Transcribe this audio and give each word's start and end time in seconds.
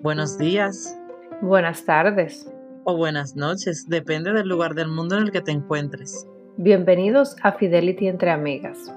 Buenos 0.00 0.38
días. 0.38 0.98
Buenas 1.42 1.84
tardes. 1.84 2.50
O 2.84 2.96
buenas 2.96 3.36
noches, 3.36 3.86
depende 3.88 4.32
del 4.32 4.48
lugar 4.48 4.74
del 4.74 4.88
mundo 4.88 5.18
en 5.18 5.24
el 5.24 5.32
que 5.32 5.42
te 5.42 5.50
encuentres. 5.50 6.26
Bienvenidos 6.56 7.36
a 7.42 7.52
Fidelity 7.52 8.08
entre 8.08 8.30
Amigas. 8.30 8.90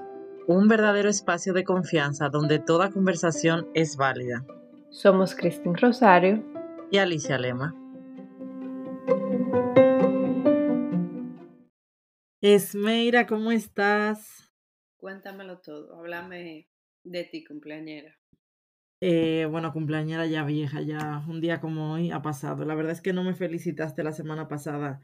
Un 0.46 0.68
verdadero 0.68 1.10
espacio 1.10 1.52
de 1.52 1.64
confianza 1.64 2.30
donde 2.30 2.58
toda 2.58 2.90
conversación 2.90 3.68
es 3.74 3.96
válida. 3.96 4.46
Somos 4.88 5.34
Cristín 5.34 5.76
Rosario 5.76 6.42
y 6.90 6.98
Alicia 6.98 7.38
Lema. 7.38 7.74
Esmeira, 12.40 13.26
¿cómo 13.26 13.52
estás? 13.52 14.41
Cuéntamelo 15.02 15.58
todo, 15.58 15.96
háblame 15.96 16.68
de 17.02 17.24
ti, 17.24 17.42
cumpleañera. 17.42 18.16
Eh, 19.00 19.48
bueno, 19.50 19.72
cumpleañera 19.72 20.26
ya 20.26 20.44
vieja, 20.44 20.80
ya 20.80 21.24
un 21.26 21.40
día 21.40 21.60
como 21.60 21.94
hoy 21.94 22.12
ha 22.12 22.22
pasado. 22.22 22.64
La 22.64 22.76
verdad 22.76 22.92
es 22.92 23.00
que 23.00 23.12
no 23.12 23.24
me 23.24 23.34
felicitaste 23.34 24.04
la 24.04 24.12
semana 24.12 24.46
pasada 24.46 25.00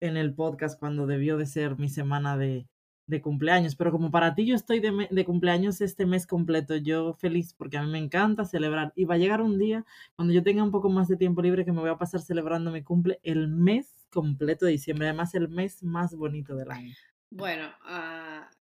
en 0.00 0.16
el 0.16 0.34
podcast 0.34 0.76
cuando 0.76 1.06
debió 1.06 1.36
de 1.36 1.46
ser 1.46 1.78
mi 1.78 1.88
semana 1.88 2.36
de, 2.36 2.66
de 3.06 3.22
cumpleaños, 3.22 3.76
pero 3.76 3.92
como 3.92 4.10
para 4.10 4.34
ti 4.34 4.44
yo 4.44 4.56
estoy 4.56 4.80
de, 4.80 5.06
de, 5.08 5.24
cumpleaños 5.24 5.80
este 5.82 6.04
mes 6.04 6.26
completo, 6.26 6.74
yo 6.74 7.14
feliz 7.14 7.54
porque 7.54 7.78
a 7.78 7.82
mí 7.84 7.92
me 7.92 7.98
encanta 7.98 8.44
celebrar 8.44 8.92
y 8.96 9.04
va 9.04 9.14
a 9.14 9.18
llegar 9.18 9.40
un 9.40 9.56
día 9.56 9.86
cuando 10.16 10.34
yo 10.34 10.42
tenga 10.42 10.64
un 10.64 10.72
poco 10.72 10.90
más 10.90 11.06
de 11.06 11.16
tiempo 11.16 11.42
libre 11.42 11.64
que 11.64 11.70
me 11.70 11.80
voy 11.80 11.90
a 11.90 11.96
pasar 11.96 12.22
celebrando 12.22 12.72
mi 12.72 12.82
cumple 12.82 13.20
el 13.22 13.46
mes 13.46 14.08
completo 14.10 14.66
de 14.66 14.72
diciembre, 14.72 15.06
además 15.06 15.32
el 15.36 15.48
mes 15.48 15.80
más 15.84 16.16
bonito 16.16 16.56
del 16.56 16.72
año. 16.72 16.92
Bueno, 17.30 17.68
uh, 17.84 18.57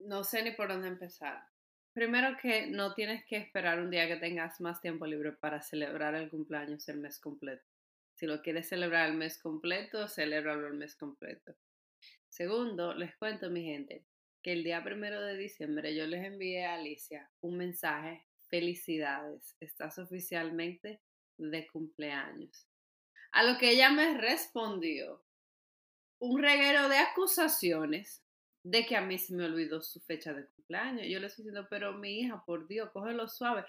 no 0.00 0.24
sé 0.24 0.42
ni 0.42 0.52
por 0.52 0.68
dónde 0.68 0.88
empezar. 0.88 1.42
Primero 1.92 2.36
que 2.40 2.68
no 2.68 2.94
tienes 2.94 3.24
que 3.24 3.36
esperar 3.36 3.80
un 3.80 3.90
día 3.90 4.06
que 4.06 4.16
tengas 4.16 4.60
más 4.60 4.80
tiempo 4.80 5.06
libre 5.06 5.32
para 5.32 5.60
celebrar 5.60 6.14
el 6.14 6.30
cumpleaños 6.30 6.88
el 6.88 6.98
mes 6.98 7.18
completo. 7.18 7.64
Si 8.14 8.26
lo 8.26 8.42
quieres 8.42 8.68
celebrar 8.68 9.08
el 9.10 9.16
mes 9.16 9.38
completo, 9.38 10.06
celébralo 10.08 10.68
el 10.68 10.74
mes 10.74 10.94
completo. 10.96 11.54
Segundo, 12.28 12.94
les 12.94 13.16
cuento, 13.16 13.50
mi 13.50 13.64
gente, 13.64 14.04
que 14.42 14.52
el 14.52 14.64
día 14.64 14.82
primero 14.84 15.20
de 15.20 15.36
diciembre 15.36 15.94
yo 15.94 16.06
les 16.06 16.24
envié 16.24 16.66
a 16.66 16.74
Alicia 16.74 17.30
un 17.40 17.56
mensaje. 17.56 18.24
Felicidades, 18.48 19.56
estás 19.60 19.98
oficialmente 19.98 21.00
de 21.36 21.66
cumpleaños. 21.66 22.66
A 23.32 23.42
lo 23.42 23.58
que 23.58 23.72
ella 23.72 23.90
me 23.90 24.16
respondió 24.16 25.22
un 26.18 26.42
reguero 26.42 26.88
de 26.88 26.96
acusaciones 26.96 28.24
de 28.70 28.84
que 28.84 28.96
a 28.96 29.00
mí 29.00 29.18
se 29.18 29.34
me 29.34 29.46
olvidó 29.46 29.80
su 29.80 30.00
fecha 30.00 30.32
de 30.34 30.46
cumpleaños. 30.46 31.06
Yo 31.06 31.18
le 31.20 31.26
estoy 31.26 31.44
diciendo, 31.44 31.66
pero 31.70 31.94
mi 31.94 32.20
hija, 32.20 32.42
por 32.44 32.68
Dios, 32.68 32.90
cógelo 32.92 33.26
suave. 33.28 33.64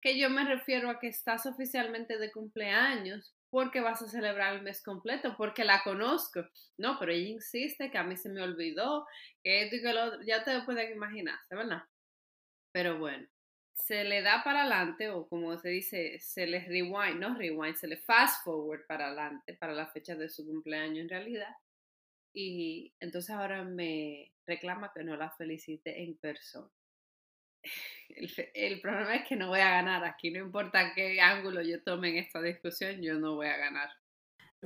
Que 0.00 0.18
yo 0.18 0.30
me 0.30 0.44
refiero 0.44 0.90
a 0.90 1.00
que 1.00 1.08
estás 1.08 1.46
oficialmente 1.46 2.18
de 2.18 2.30
cumpleaños 2.30 3.34
porque 3.50 3.80
vas 3.80 4.02
a 4.02 4.08
celebrar 4.08 4.54
el 4.54 4.62
mes 4.62 4.82
completo, 4.82 5.34
porque 5.36 5.64
la 5.64 5.82
conozco. 5.82 6.46
No, 6.76 6.98
pero 6.98 7.12
ella 7.12 7.30
insiste 7.30 7.90
que 7.90 7.98
a 7.98 8.04
mí 8.04 8.16
se 8.16 8.28
me 8.28 8.42
olvidó, 8.42 9.06
que 9.42 9.62
esto 9.62 9.76
y 9.76 9.82
que 9.82 9.92
lo 9.92 10.04
otro. 10.04 10.22
Ya 10.22 10.44
te 10.44 10.60
pueden 10.62 10.92
imaginar, 10.92 11.38
¿verdad? 11.50 11.82
Pero 12.72 12.98
bueno, 12.98 13.26
se 13.74 14.04
le 14.04 14.22
da 14.22 14.44
para 14.44 14.62
adelante, 14.62 15.08
o 15.08 15.28
como 15.28 15.56
se 15.58 15.68
dice, 15.70 16.18
se 16.20 16.46
le 16.46 16.60
rewind, 16.60 17.18
no 17.18 17.36
rewind, 17.36 17.76
se 17.76 17.88
le 17.88 17.96
fast 17.96 18.44
forward 18.44 18.86
para 18.86 19.06
adelante, 19.06 19.54
para 19.54 19.72
la 19.72 19.86
fecha 19.88 20.14
de 20.14 20.28
su 20.28 20.46
cumpleaños 20.46 20.98
en 20.98 21.08
realidad. 21.08 21.54
Y 22.32 22.92
entonces 23.00 23.30
ahora 23.30 23.64
me 23.64 24.33
reclama 24.46 24.92
que 24.94 25.04
no 25.04 25.16
la 25.16 25.30
felicite 25.30 26.02
en 26.02 26.16
persona. 26.18 26.70
El, 28.54 28.80
problema 28.80 29.16
es 29.16 29.26
que 29.26 29.36
no 29.36 29.48
voy 29.48 29.60
a 29.60 29.70
ganar. 29.70 30.04
Aquí 30.04 30.30
no 30.30 30.38
importa 30.38 30.92
qué 30.94 31.20
ángulo 31.20 31.62
yo 31.62 31.82
tome 31.82 32.10
en 32.10 32.16
esta 32.18 32.40
discusión, 32.42 33.00
yo 33.02 33.14
no 33.14 33.34
voy 33.34 33.46
a 33.46 33.56
ganar. 33.56 33.90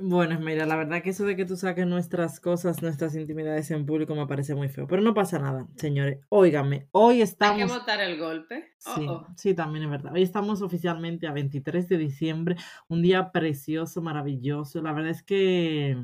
Bueno, 0.01 0.39
mira, 0.39 0.65
la 0.65 0.77
verdad 0.77 1.03
que 1.03 1.09
eso 1.09 1.25
de 1.25 1.35
que 1.35 1.45
tú 1.45 1.57
saques 1.57 1.85
nuestras 1.85 2.39
cosas, 2.39 2.81
nuestras 2.81 3.15
intimidades 3.15 3.69
en 3.71 3.85
público 3.85 4.15
me 4.15 4.27
parece 4.27 4.55
muy 4.55 4.69
feo. 4.69 4.87
Pero 4.87 5.01
no 5.01 5.13
pasa 5.13 5.39
nada, 5.39 5.67
señores. 5.75 6.21
Óigame, 6.29 6.87
hoy 6.91 7.21
estamos... 7.21 7.61
Hay 7.61 7.67
que 7.67 7.73
votar 7.73 7.99
el 7.99 8.17
golpe. 8.17 8.73
Sí, 8.77 9.05
sí, 9.35 9.53
también 9.53 9.85
es 9.85 9.91
verdad. 9.91 10.13
Hoy 10.13 10.23
estamos 10.23 10.61
oficialmente 10.61 11.27
a 11.27 11.33
23 11.33 11.89
de 11.89 11.97
diciembre, 11.97 12.55
un 12.87 13.01
día 13.01 13.31
precioso, 13.33 14.01
maravilloso. 14.01 14.81
La 14.81 14.93
verdad 14.93 15.11
es 15.11 15.21
que 15.21 15.97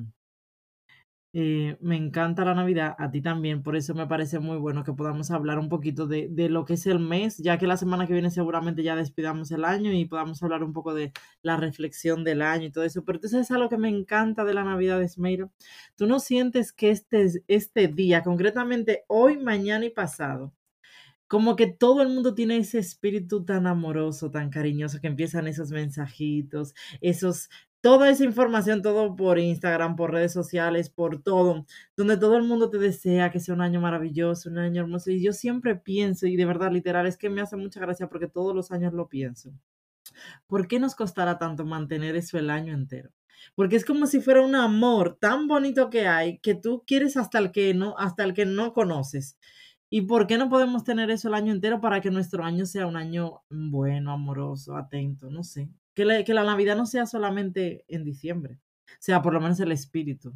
eh, 1.38 1.76
me 1.82 1.98
encanta 1.98 2.46
la 2.46 2.56
Navidad, 2.56 2.96
a 2.98 3.12
ti 3.12 3.22
también, 3.22 3.62
por 3.62 3.76
eso 3.76 3.94
me 3.94 4.08
parece 4.08 4.40
muy 4.40 4.56
bueno 4.56 4.86
que 4.86 4.94
podamos 4.94 5.32
hablar 5.32 5.60
un 5.60 5.68
poquito 5.68 6.08
de, 6.08 6.30
de, 6.30 6.48
lo 6.48 6.64
que 6.64 6.76
es 6.76 6.88
el 6.88 7.00
mes, 7.00 7.40
ya 7.40 7.58
que 7.58 7.68
la 7.68 7.76
semana 7.76 8.08
que 8.08 8.14
viene 8.14 8.32
seguramente 8.32 8.84
ya 8.84 8.96
despidamos 8.96 9.52
el 9.52 9.66
año 9.66 9.92
y 9.92 10.06
podamos 10.06 10.42
hablar 10.44 10.64
un 10.64 10.72
poco 10.72 10.94
de 10.94 11.12
la 11.42 11.58
reflexión 11.58 12.24
del 12.24 12.42
año 12.42 12.68
y 12.68 12.72
todo 12.72 12.86
eso. 12.86 13.04
Pero 13.04 13.20
tú 13.20 13.28
sabes 13.28 13.52
algo 13.52 13.68
que 13.68 13.78
me 13.78 13.90
encanta 13.90 14.46
de 14.46 14.54
la 14.54 14.64
Navidad, 14.64 15.02
Esmeiro. 15.04 15.52
Tú 15.98 16.08
no 16.08 16.22
sientes 16.22 16.72
que 16.72 16.90
este, 16.92 17.44
este 17.50 17.90
día, 17.90 18.24
concretamente 18.24 19.04
hoy, 19.08 19.38
mañana 19.38 19.84
y 19.84 19.90
pasado, 19.90 20.54
como 21.28 21.58
que 21.58 21.68
todo 21.68 22.02
el 22.02 22.08
mundo 22.08 22.34
tiene 22.34 22.56
ese 22.58 22.80
espíritu 22.80 23.44
tan 23.44 23.68
amoroso, 23.68 24.32
tan 24.32 24.50
cariñoso, 24.50 25.02
que 25.02 25.08
empiezan 25.08 25.48
esos 25.48 25.72
mensajitos, 25.72 26.74
esos 27.02 27.50
toda 27.86 28.10
esa 28.10 28.24
información, 28.24 28.82
todo 28.82 29.16
por 29.16 29.38
Instagram, 29.38 29.96
por 29.96 30.12
redes 30.12 30.34
sociales, 30.34 30.90
por 30.90 31.22
todo, 31.22 31.68
donde 31.96 32.18
todo 32.18 32.36
el 32.36 32.42
mundo 32.42 32.72
te 32.72 32.80
desea 32.80 33.30
que 33.30 33.40
sea 33.40 33.54
un 33.54 33.62
año 33.62 33.80
maravilloso, 33.80 34.50
un 34.50 34.58
año 34.58 34.82
hermoso. 34.82 35.12
Y 35.12 35.22
yo 35.22 35.34
siempre 35.34 35.76
pienso, 35.76 36.26
y 36.26 36.36
de 36.36 36.46
verdad, 36.46 36.72
literal, 36.72 37.06
es 37.06 37.16
que 37.16 37.30
me 37.30 37.42
hace 37.42 37.58
mucha 37.58 37.80
gracia 37.80 38.10
porque 38.10 38.28
todos 38.28 38.56
los 38.56 38.72
años 38.72 38.92
lo 38.94 39.08
pienso. 39.08 39.54
¿Por 40.48 40.68
qué 40.68 40.80
nos 40.80 40.96
costará 40.96 41.38
tanto 41.38 41.64
mantener 41.64 42.16
eso 42.16 42.40
el 42.40 42.50
año 42.50 42.74
entero? 42.74 43.12
Porque 43.54 43.76
es 43.76 43.86
como 43.86 44.08
si 44.08 44.20
fuera 44.20 44.42
un 44.42 44.56
amor 44.56 45.20
tan 45.22 45.48
bonito 45.48 45.92
que 45.92 46.08
hay 46.08 46.40
que 46.40 46.56
tú 46.56 46.84
quieres 46.88 47.16
hasta 47.18 47.38
el 47.38 47.52
que 47.52 47.76
no, 47.76 47.96
hasta 48.00 48.24
el 48.24 48.34
que 48.34 48.48
no 48.48 48.74
conoces. 48.74 49.38
¿Y 49.92 50.02
por 50.02 50.26
qué 50.26 50.40
no 50.40 50.50
podemos 50.50 50.84
tener 50.84 51.12
eso 51.12 51.28
el 51.28 51.36
año 51.36 51.54
entero 51.54 51.80
para 51.82 52.02
que 52.02 52.10
nuestro 52.10 52.44
año 52.44 52.66
sea 52.66 52.88
un 52.88 52.96
año 52.98 53.44
bueno, 53.52 54.12
amoroso, 54.12 54.76
atento? 54.76 55.30
No 55.30 55.44
sé. 55.44 55.70
Que, 55.96 56.04
la 56.04 56.44
Navidad 56.44 56.76
no 56.76 56.86
sea 56.86 57.06
solamente 57.06 57.86
en 57.88 58.04
diciembre, 58.04 58.60
sea 59.00 59.22
por 59.22 59.34
lo 59.34 59.40
menos 59.40 59.60
el 59.62 59.72
espíritu. 59.72 60.34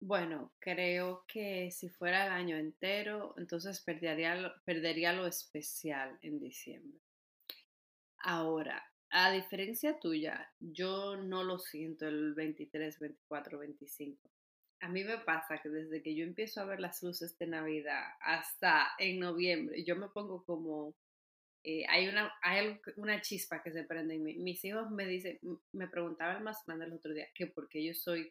Bueno, 0.00 0.52
creo 0.60 1.24
que 1.26 1.70
si 1.72 1.88
fuera 1.88 2.26
el 2.26 2.32
año 2.32 2.56
entero, 2.56 3.34
entonces 3.36 3.80
perdería, 3.80 4.54
perdería 4.64 5.12
lo 5.12 5.26
especial 5.26 6.16
en 6.22 6.38
diciembre. 6.38 7.00
Ahora, 8.18 8.82
a 9.10 9.30
diferencia 9.32 9.98
tuya, 9.98 10.52
yo 10.60 11.16
no 11.16 11.42
lo 11.42 11.58
siento 11.58 12.06
el 12.06 12.34
23, 12.34 12.98
24, 12.98 13.58
25. 13.58 14.30
A 14.80 14.88
mí 14.88 15.04
me 15.04 15.18
pasa 15.18 15.58
que 15.62 15.68
desde 15.68 16.02
que 16.02 16.14
yo 16.14 16.24
empiezo 16.24 16.60
a 16.60 16.66
ver 16.66 16.80
las 16.80 17.02
luces 17.02 17.36
de 17.38 17.46
Navidad 17.46 18.02
hasta 18.20 18.88
en 18.98 19.20
noviembre, 19.20 19.82
yo 19.84 19.96
me 19.96 20.08
pongo 20.08 20.44
como 20.44 20.94
eh, 21.66 21.86
hay, 21.88 22.08
una, 22.08 22.30
hay 22.42 22.78
una 22.96 23.22
chispa 23.22 23.62
que 23.62 23.72
se 23.72 23.84
prende 23.84 24.14
en 24.14 24.22
mí. 24.22 24.34
Mis 24.34 24.62
hijos 24.66 24.90
me 24.90 25.06
dicen, 25.06 25.38
me 25.72 25.88
preguntaban 25.88 26.44
más 26.44 26.62
grande 26.66 26.84
el 26.84 26.92
otro 26.92 27.14
día 27.14 27.26
que 27.34 27.46
por 27.46 27.68
qué 27.70 27.82
yo 27.82 27.94
soy 27.94 28.30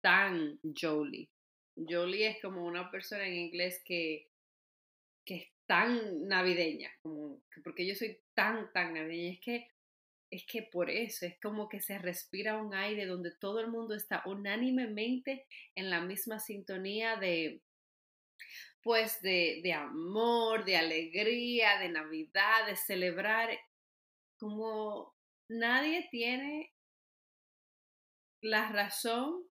tan 0.00 0.58
Jolie. 0.76 1.30
Jolie 1.76 2.26
es 2.26 2.42
como 2.42 2.66
una 2.66 2.90
persona 2.90 3.24
en 3.24 3.36
inglés 3.36 3.80
que, 3.84 4.28
que 5.24 5.36
es 5.36 5.48
tan 5.66 6.26
navideña, 6.26 6.90
como 7.02 7.40
que 7.54 7.60
porque 7.60 7.86
yo 7.86 7.94
soy 7.94 8.18
tan, 8.34 8.72
tan 8.72 8.94
navideña. 8.94 9.32
Es 9.34 9.40
que, 9.40 9.68
es 10.32 10.44
que 10.44 10.62
por 10.64 10.90
eso, 10.90 11.26
es 11.26 11.38
como 11.40 11.68
que 11.68 11.80
se 11.80 11.98
respira 11.98 12.60
un 12.60 12.74
aire 12.74 13.06
donde 13.06 13.30
todo 13.30 13.60
el 13.60 13.68
mundo 13.68 13.94
está 13.94 14.22
unánimemente 14.26 15.46
en 15.76 15.88
la 15.88 16.00
misma 16.00 16.40
sintonía 16.40 17.14
de, 17.14 17.62
pues 18.82 19.20
de, 19.22 19.60
de 19.62 19.72
amor, 19.72 20.64
de 20.64 20.76
alegría, 20.76 21.78
de 21.78 21.88
Navidad, 21.88 22.66
de 22.66 22.76
celebrar, 22.76 23.50
como 24.38 25.14
nadie 25.48 26.08
tiene 26.10 26.72
la 28.40 28.70
razón 28.70 29.44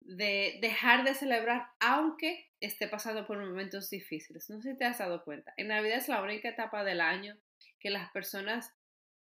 de 0.00 0.58
dejar 0.62 1.04
de 1.04 1.14
celebrar 1.14 1.66
aunque 1.80 2.50
esté 2.60 2.88
pasando 2.88 3.26
por 3.26 3.38
momentos 3.38 3.90
difíciles. 3.90 4.48
No 4.48 4.60
sé 4.62 4.72
si 4.72 4.78
te 4.78 4.84
has 4.84 4.98
dado 4.98 5.24
cuenta. 5.24 5.52
En 5.56 5.68
Navidad 5.68 5.98
es 5.98 6.08
la 6.08 6.22
única 6.22 6.48
etapa 6.48 6.84
del 6.84 7.00
año 7.00 7.36
que 7.78 7.90
las 7.90 8.10
personas 8.10 8.74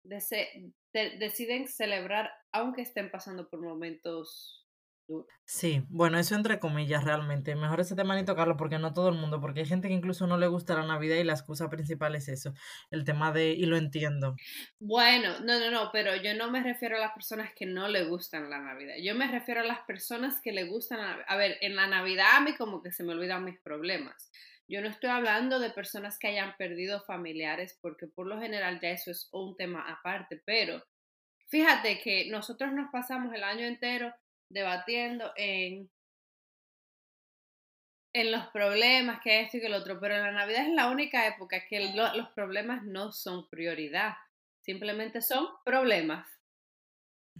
deciden 0.02 1.68
celebrar 1.68 2.30
aunque 2.52 2.82
estén 2.82 3.10
pasando 3.10 3.48
por 3.48 3.60
momentos 3.60 4.63
Sí, 5.44 5.84
bueno, 5.90 6.18
eso 6.18 6.34
entre 6.34 6.58
comillas 6.58 7.04
realmente. 7.04 7.54
Mejor 7.54 7.80
ese 7.80 7.94
tema 7.94 8.16
ni 8.16 8.24
tocarlo 8.24 8.56
porque 8.56 8.78
no 8.78 8.94
todo 8.94 9.10
el 9.10 9.16
mundo, 9.16 9.40
porque 9.40 9.60
hay 9.60 9.66
gente 9.66 9.88
que 9.88 9.94
incluso 9.94 10.26
no 10.26 10.38
le 10.38 10.46
gusta 10.46 10.74
la 10.74 10.86
Navidad 10.86 11.16
y 11.16 11.24
la 11.24 11.34
excusa 11.34 11.68
principal 11.68 12.14
es 12.14 12.28
eso, 12.28 12.54
el 12.90 13.04
tema 13.04 13.30
de, 13.30 13.50
y 13.50 13.66
lo 13.66 13.76
entiendo. 13.76 14.36
Bueno, 14.80 15.40
no, 15.40 15.58
no, 15.58 15.70
no, 15.70 15.90
pero 15.92 16.16
yo 16.16 16.34
no 16.34 16.50
me 16.50 16.62
refiero 16.62 16.96
a 16.96 17.00
las 17.00 17.12
personas 17.12 17.52
que 17.54 17.66
no 17.66 17.88
le 17.88 18.04
gustan 18.04 18.48
la 18.48 18.58
Navidad, 18.58 18.94
yo 19.02 19.14
me 19.14 19.28
refiero 19.30 19.60
a 19.60 19.64
las 19.64 19.80
personas 19.80 20.40
que 20.40 20.52
le 20.52 20.64
gustan, 20.64 21.22
a 21.26 21.36
ver, 21.36 21.58
en 21.60 21.76
la 21.76 21.86
Navidad 21.86 22.26
a 22.36 22.40
mí 22.40 22.54
como 22.56 22.82
que 22.82 22.90
se 22.90 23.04
me 23.04 23.12
olvidan 23.12 23.44
mis 23.44 23.60
problemas. 23.60 24.30
Yo 24.66 24.80
no 24.80 24.88
estoy 24.88 25.10
hablando 25.10 25.58
de 25.58 25.68
personas 25.70 26.18
que 26.18 26.28
hayan 26.28 26.56
perdido 26.56 27.02
familiares, 27.02 27.78
porque 27.82 28.06
por 28.06 28.26
lo 28.26 28.40
general 28.40 28.80
ya 28.80 28.90
eso 28.90 29.10
es 29.10 29.28
un 29.30 29.56
tema 29.56 29.84
aparte, 29.86 30.40
pero 30.46 30.82
fíjate 31.48 32.00
que 32.00 32.30
nosotros 32.30 32.72
nos 32.72 32.90
pasamos 32.90 33.34
el 33.34 33.44
año 33.44 33.66
entero 33.66 34.14
debatiendo 34.48 35.32
en 35.36 35.90
en 38.14 38.30
los 38.30 38.46
problemas, 38.46 39.20
que 39.20 39.40
esto 39.40 39.56
y 39.56 39.60
que 39.60 39.66
el 39.66 39.74
otro, 39.74 39.98
pero 40.00 40.16
la 40.16 40.30
Navidad 40.30 40.62
es 40.68 40.72
la 40.72 40.88
única 40.88 41.26
época 41.26 41.66
que 41.68 41.92
los 42.14 42.28
problemas 42.30 42.84
no 42.84 43.10
son 43.10 43.48
prioridad, 43.50 44.14
simplemente 44.60 45.20
son 45.20 45.48
problemas. 45.64 46.33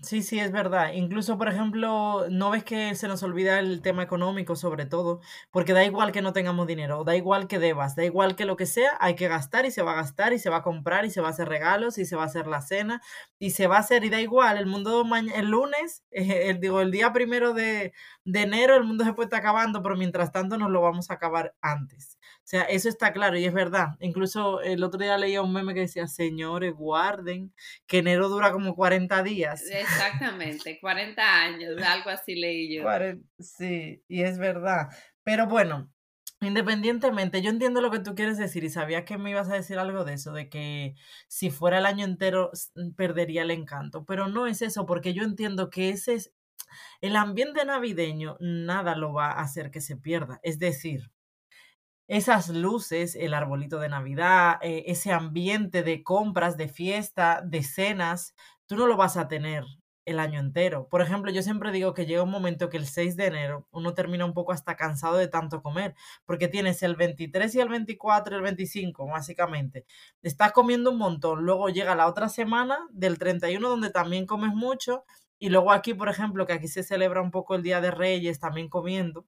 Sí, 0.02 0.22
sí, 0.22 0.38
es 0.40 0.50
verdad. 0.52 0.92
Incluso, 0.92 1.38
por 1.38 1.48
ejemplo, 1.48 2.26
no 2.28 2.50
ves 2.50 2.62
que 2.64 2.94
se 2.94 3.06
nos 3.08 3.22
olvida 3.22 3.58
el 3.60 3.80
tema 3.80 4.02
económico 4.02 4.54
sobre 4.56 4.84
todo, 4.86 5.20
porque 5.50 5.72
da 5.72 5.84
igual 5.84 6.10
que 6.12 6.20
no 6.20 6.32
tengamos 6.34 6.66
dinero, 6.66 7.04
da 7.04 7.16
igual 7.16 7.46
que 7.46 7.58
debas, 7.60 7.94
da 7.94 8.04
igual 8.04 8.34
que 8.36 8.44
lo 8.44 8.56
que 8.56 8.66
sea, 8.66 8.90
hay 9.00 9.14
que 9.14 9.28
gastar 9.28 9.64
y 9.64 9.70
se 9.70 9.82
va 9.82 9.92
a 9.92 9.94
gastar 9.94 10.32
y 10.34 10.38
se 10.40 10.50
va 10.50 10.56
a 10.58 10.62
comprar 10.62 11.04
y 11.06 11.10
se 11.10 11.20
va 11.22 11.28
a 11.28 11.30
hacer 11.30 11.48
regalos 11.48 11.96
y 11.96 12.04
se 12.04 12.16
va 12.16 12.24
a 12.24 12.26
hacer 12.26 12.46
la 12.48 12.60
cena 12.60 13.00
y 13.38 13.50
se 13.52 13.66
va 13.68 13.76
a 13.76 13.80
hacer 13.80 14.04
y 14.04 14.10
da 14.10 14.20
igual, 14.20 14.58
el 14.58 14.66
mundo 14.66 15.04
el 15.34 15.48
lunes, 15.50 16.02
el, 16.10 16.60
digo, 16.60 16.80
el 16.82 16.90
día 16.90 17.12
primero 17.12 17.54
de, 17.54 17.92
de 18.24 18.42
enero 18.42 18.76
el 18.76 18.84
mundo 18.84 19.04
se 19.04 19.12
puede 19.14 19.26
estar 19.28 19.40
acabando, 19.40 19.80
pero 19.82 19.96
mientras 19.96 20.32
tanto 20.32 20.58
nos 20.58 20.70
lo 20.70 20.82
vamos 20.82 21.10
a 21.10 21.14
acabar 21.14 21.54
antes. 21.62 22.13
O 22.44 22.46
sea, 22.46 22.64
eso 22.64 22.90
está 22.90 23.14
claro 23.14 23.38
y 23.38 23.46
es 23.46 23.54
verdad. 23.54 23.96
Incluso 24.00 24.60
el 24.60 24.84
otro 24.84 25.00
día 25.00 25.16
leía 25.16 25.40
un 25.40 25.54
meme 25.54 25.72
que 25.72 25.80
decía, 25.80 26.06
señores, 26.06 26.74
guarden, 26.74 27.54
que 27.86 27.98
enero 27.98 28.28
dura 28.28 28.52
como 28.52 28.74
40 28.74 29.22
días. 29.22 29.64
Exactamente, 29.70 30.78
40 30.78 31.42
años, 31.42 31.82
algo 31.82 32.10
así 32.10 32.34
leí 32.34 32.76
yo. 32.76 32.84
Sí, 33.38 34.02
y 34.08 34.22
es 34.22 34.38
verdad. 34.38 34.88
Pero 35.22 35.46
bueno, 35.46 35.90
Independientemente, 36.40 37.40
yo 37.40 37.48
entiendo 37.48 37.80
lo 37.80 37.90
que 37.90 38.00
tú 38.00 38.14
quieres 38.14 38.36
decir 38.36 38.64
y 38.64 38.68
sabía 38.68 39.06
que 39.06 39.16
me 39.16 39.30
ibas 39.30 39.48
a 39.48 39.54
decir 39.54 39.78
algo 39.78 40.04
de 40.04 40.14
eso, 40.14 40.32
de 40.32 40.50
que 40.50 40.94
si 41.26 41.50
fuera 41.50 41.78
el 41.78 41.86
año 41.86 42.04
entero 42.04 42.50
perdería 42.96 43.42
el 43.42 43.50
encanto, 43.50 44.04
pero 44.04 44.28
no 44.28 44.46
es 44.46 44.60
eso, 44.60 44.84
porque 44.84 45.14
yo 45.14 45.22
entiendo 45.22 45.70
que 45.70 45.88
ese 45.88 46.14
es 46.14 46.34
el 47.00 47.16
ambiente 47.16 47.64
navideño, 47.64 48.36
nada 48.40 48.94
lo 48.94 49.14
va 49.14 49.28
a 49.28 49.40
hacer 49.40 49.70
que 49.70 49.80
se 49.80 49.96
pierda. 49.96 50.40
Es 50.42 50.58
decir, 50.58 51.13
esas 52.08 52.48
luces, 52.50 53.16
el 53.16 53.34
arbolito 53.34 53.78
de 53.78 53.88
Navidad, 53.88 54.58
eh, 54.62 54.84
ese 54.86 55.12
ambiente 55.12 55.82
de 55.82 56.02
compras, 56.02 56.56
de 56.56 56.68
fiesta, 56.68 57.42
de 57.44 57.62
cenas, 57.62 58.34
tú 58.66 58.76
no 58.76 58.86
lo 58.86 58.96
vas 58.96 59.16
a 59.16 59.28
tener 59.28 59.64
el 60.04 60.18
año 60.18 60.38
entero. 60.38 60.88
Por 60.88 61.00
ejemplo, 61.00 61.30
yo 61.32 61.42
siempre 61.42 61.72
digo 61.72 61.94
que 61.94 62.06
llega 62.06 62.22
un 62.22 62.30
momento 62.30 62.68
que 62.68 62.76
el 62.76 62.86
6 62.86 63.16
de 63.16 63.26
enero 63.26 63.66
uno 63.70 63.94
termina 63.94 64.24
un 64.24 64.34
poco 64.34 64.52
hasta 64.52 64.76
cansado 64.76 65.16
de 65.16 65.28
tanto 65.28 65.62
comer, 65.62 65.94
porque 66.26 66.48
tienes 66.48 66.82
el 66.82 66.96
23 66.96 67.54
y 67.54 67.60
el 67.60 67.68
24 67.68 68.34
y 68.34 68.36
el 68.36 68.42
25, 68.42 69.06
básicamente. 69.06 69.86
Estás 70.22 70.52
comiendo 70.52 70.90
un 70.90 70.98
montón, 70.98 71.44
luego 71.44 71.68
llega 71.70 71.94
la 71.94 72.06
otra 72.06 72.28
semana 72.28 72.78
del 72.90 73.18
31 73.18 73.66
donde 73.68 73.90
también 73.90 74.26
comes 74.26 74.54
mucho 74.54 75.04
y 75.44 75.50
luego 75.50 75.72
aquí, 75.72 75.92
por 75.92 76.08
ejemplo, 76.08 76.46
que 76.46 76.54
aquí 76.54 76.68
se 76.68 76.82
celebra 76.82 77.20
un 77.20 77.30
poco 77.30 77.54
el 77.54 77.62
Día 77.62 77.82
de 77.82 77.90
Reyes, 77.90 78.40
también 78.40 78.70
comiendo, 78.70 79.26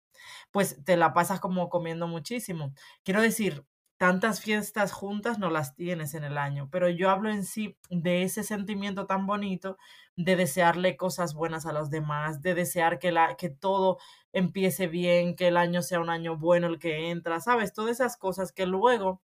pues 0.51 0.83
te 0.83 0.97
la 0.97 1.13
pasas 1.13 1.41
como 1.41 1.69
comiendo 1.69 2.09
muchísimo. 2.09 2.73
Quiero 3.05 3.21
decir, 3.21 3.67
tantas 3.99 4.41
fiestas 4.41 4.93
juntas 4.93 5.39
no 5.39 5.51
las 5.51 5.75
tienes 5.75 6.15
en 6.15 6.25
el 6.25 6.39
año, 6.39 6.71
pero 6.73 6.89
yo 6.89 7.11
hablo 7.11 7.29
en 7.29 7.45
sí 7.45 7.77
de 7.91 8.23
ese 8.23 8.45
sentimiento 8.45 9.05
tan 9.05 9.27
bonito 9.27 9.77
de 10.17 10.37
desearle 10.37 10.97
cosas 10.97 11.35
buenas 11.35 11.67
a 11.67 11.75
los 11.75 11.91
demás, 11.91 12.41
de 12.41 12.55
desear 12.55 12.99
que, 12.99 13.13
la, 13.13 13.37
que 13.37 13.51
todo 13.51 13.99
empiece 14.33 14.87
bien, 14.87 15.37
que 15.37 15.49
el 15.49 15.59
año 15.59 15.83
sea 15.83 16.01
un 16.01 16.09
año 16.09 16.39
bueno 16.39 16.67
el 16.67 16.79
que 16.79 17.11
entra, 17.11 17.41
¿sabes? 17.41 17.75
Todas 17.75 17.91
esas 17.91 18.17
cosas 18.17 18.53
que 18.53 18.65
luego 18.65 19.21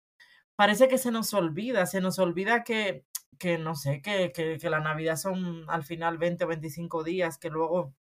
parece 0.56 0.88
que 0.88 0.98
se 0.98 1.12
nos 1.12 1.34
olvida, 1.34 1.86
se 1.86 2.00
nos 2.00 2.18
olvida 2.18 2.64
que 2.64 3.04
que 3.40 3.56
no 3.56 3.74
sé, 3.74 4.02
que, 4.02 4.32
que, 4.32 4.58
que 4.58 4.70
la 4.70 4.80
Navidad 4.80 5.16
son 5.16 5.64
al 5.68 5.82
final 5.82 6.18
20 6.18 6.44
o 6.44 6.48
25 6.48 7.02
días, 7.02 7.38
que 7.38 7.48
luego 7.48 7.96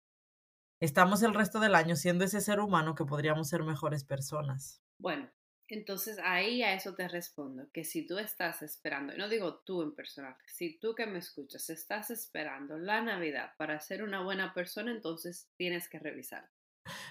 estamos 0.81 1.23
el 1.23 1.35
resto 1.35 1.61
del 1.61 1.75
año 1.75 1.95
siendo 1.95 2.25
ese 2.25 2.41
ser 2.41 2.59
humano 2.59 2.95
que 2.95 3.05
podríamos 3.05 3.49
ser 3.49 3.63
mejores 3.63 4.03
personas. 4.03 4.83
Bueno, 4.99 5.31
entonces 5.69 6.19
ahí 6.25 6.63
a 6.63 6.73
eso 6.75 6.95
te 6.95 7.07
respondo, 7.07 7.69
que 7.71 7.85
si 7.85 8.07
tú 8.07 8.19
estás 8.19 8.63
esperando, 8.63 9.15
y 9.15 9.19
no 9.19 9.29
digo 9.29 9.59
tú 9.59 9.83
en 9.83 9.95
personal, 9.95 10.37
si 10.47 10.79
tú 10.79 10.95
que 10.95 11.07
me 11.07 11.19
escuchas 11.19 11.69
estás 11.69 12.11
esperando 12.11 12.79
la 12.79 13.03
Navidad 13.03 13.53
para 13.59 13.79
ser 13.79 14.03
una 14.03 14.23
buena 14.23 14.55
persona, 14.55 14.91
entonces 14.91 15.51
tienes 15.57 15.89
que 15.91 15.99
revisar. 15.99 16.49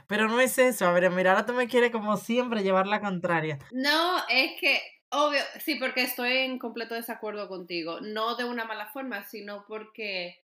Pero 0.07 0.27
no 0.27 0.39
es 0.39 0.57
eso, 0.57 0.87
a 0.87 0.91
ver, 0.91 1.09
mira, 1.11 1.31
ahora 1.31 1.45
tú 1.45 1.53
me 1.53 1.67
quieres 1.67 1.91
como 1.91 2.17
siempre 2.17 2.63
llevar 2.63 2.87
la 2.87 3.01
contraria. 3.01 3.59
No, 3.71 4.19
es 4.29 4.59
que 4.59 4.81
Obvio, 5.17 5.39
sí, 5.59 5.75
porque 5.75 6.03
estoy 6.03 6.31
en 6.39 6.59
completo 6.59 6.93
desacuerdo 6.93 7.47
contigo. 7.47 8.01
No 8.01 8.35
de 8.35 8.43
una 8.43 8.65
mala 8.65 8.87
forma, 8.87 9.23
sino 9.23 9.65
porque 9.65 10.43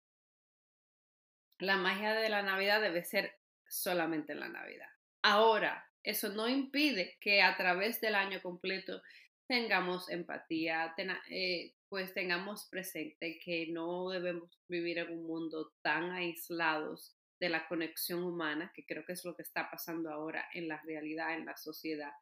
la 1.58 1.76
magia 1.76 2.12
de 2.12 2.28
la 2.28 2.42
Navidad 2.42 2.82
debe 2.82 3.02
ser 3.02 3.38
solamente 3.66 4.32
en 4.32 4.40
la 4.40 4.48
Navidad. 4.48 4.88
Ahora, 5.22 5.90
eso 6.02 6.28
no 6.30 6.48
impide 6.48 7.16
que 7.20 7.40
a 7.42 7.56
través 7.56 8.00
del 8.00 8.14
año 8.14 8.42
completo 8.42 9.00
tengamos 9.46 10.10
empatía, 10.10 10.94
eh, 11.30 11.74
pues 11.88 12.12
tengamos 12.12 12.66
presente 12.66 13.38
que 13.38 13.68
no 13.68 14.10
debemos 14.10 14.50
vivir 14.68 14.98
en 14.98 15.12
un 15.12 15.26
mundo 15.26 15.72
tan 15.80 16.10
aislados 16.12 17.16
de 17.40 17.48
la 17.48 17.68
conexión 17.68 18.24
humana, 18.24 18.72
que 18.74 18.84
creo 18.84 19.04
que 19.04 19.12
es 19.12 19.24
lo 19.24 19.34
que 19.34 19.42
está 19.42 19.70
pasando 19.70 20.10
ahora 20.10 20.44
en 20.54 20.68
la 20.68 20.80
realidad, 20.82 21.34
en 21.34 21.46
la 21.46 21.56
sociedad. 21.56 22.12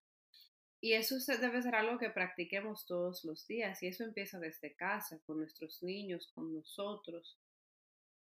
Y 0.80 0.92
eso 0.92 1.16
debe 1.40 1.62
ser 1.62 1.74
algo 1.74 1.98
que 1.98 2.10
practiquemos 2.10 2.86
todos 2.86 3.24
los 3.24 3.46
días 3.46 3.82
y 3.82 3.88
eso 3.88 4.04
empieza 4.04 4.38
desde 4.38 4.74
casa, 4.76 5.18
con 5.24 5.38
nuestros 5.38 5.82
niños, 5.82 6.30
con 6.34 6.54
nosotros. 6.54 7.38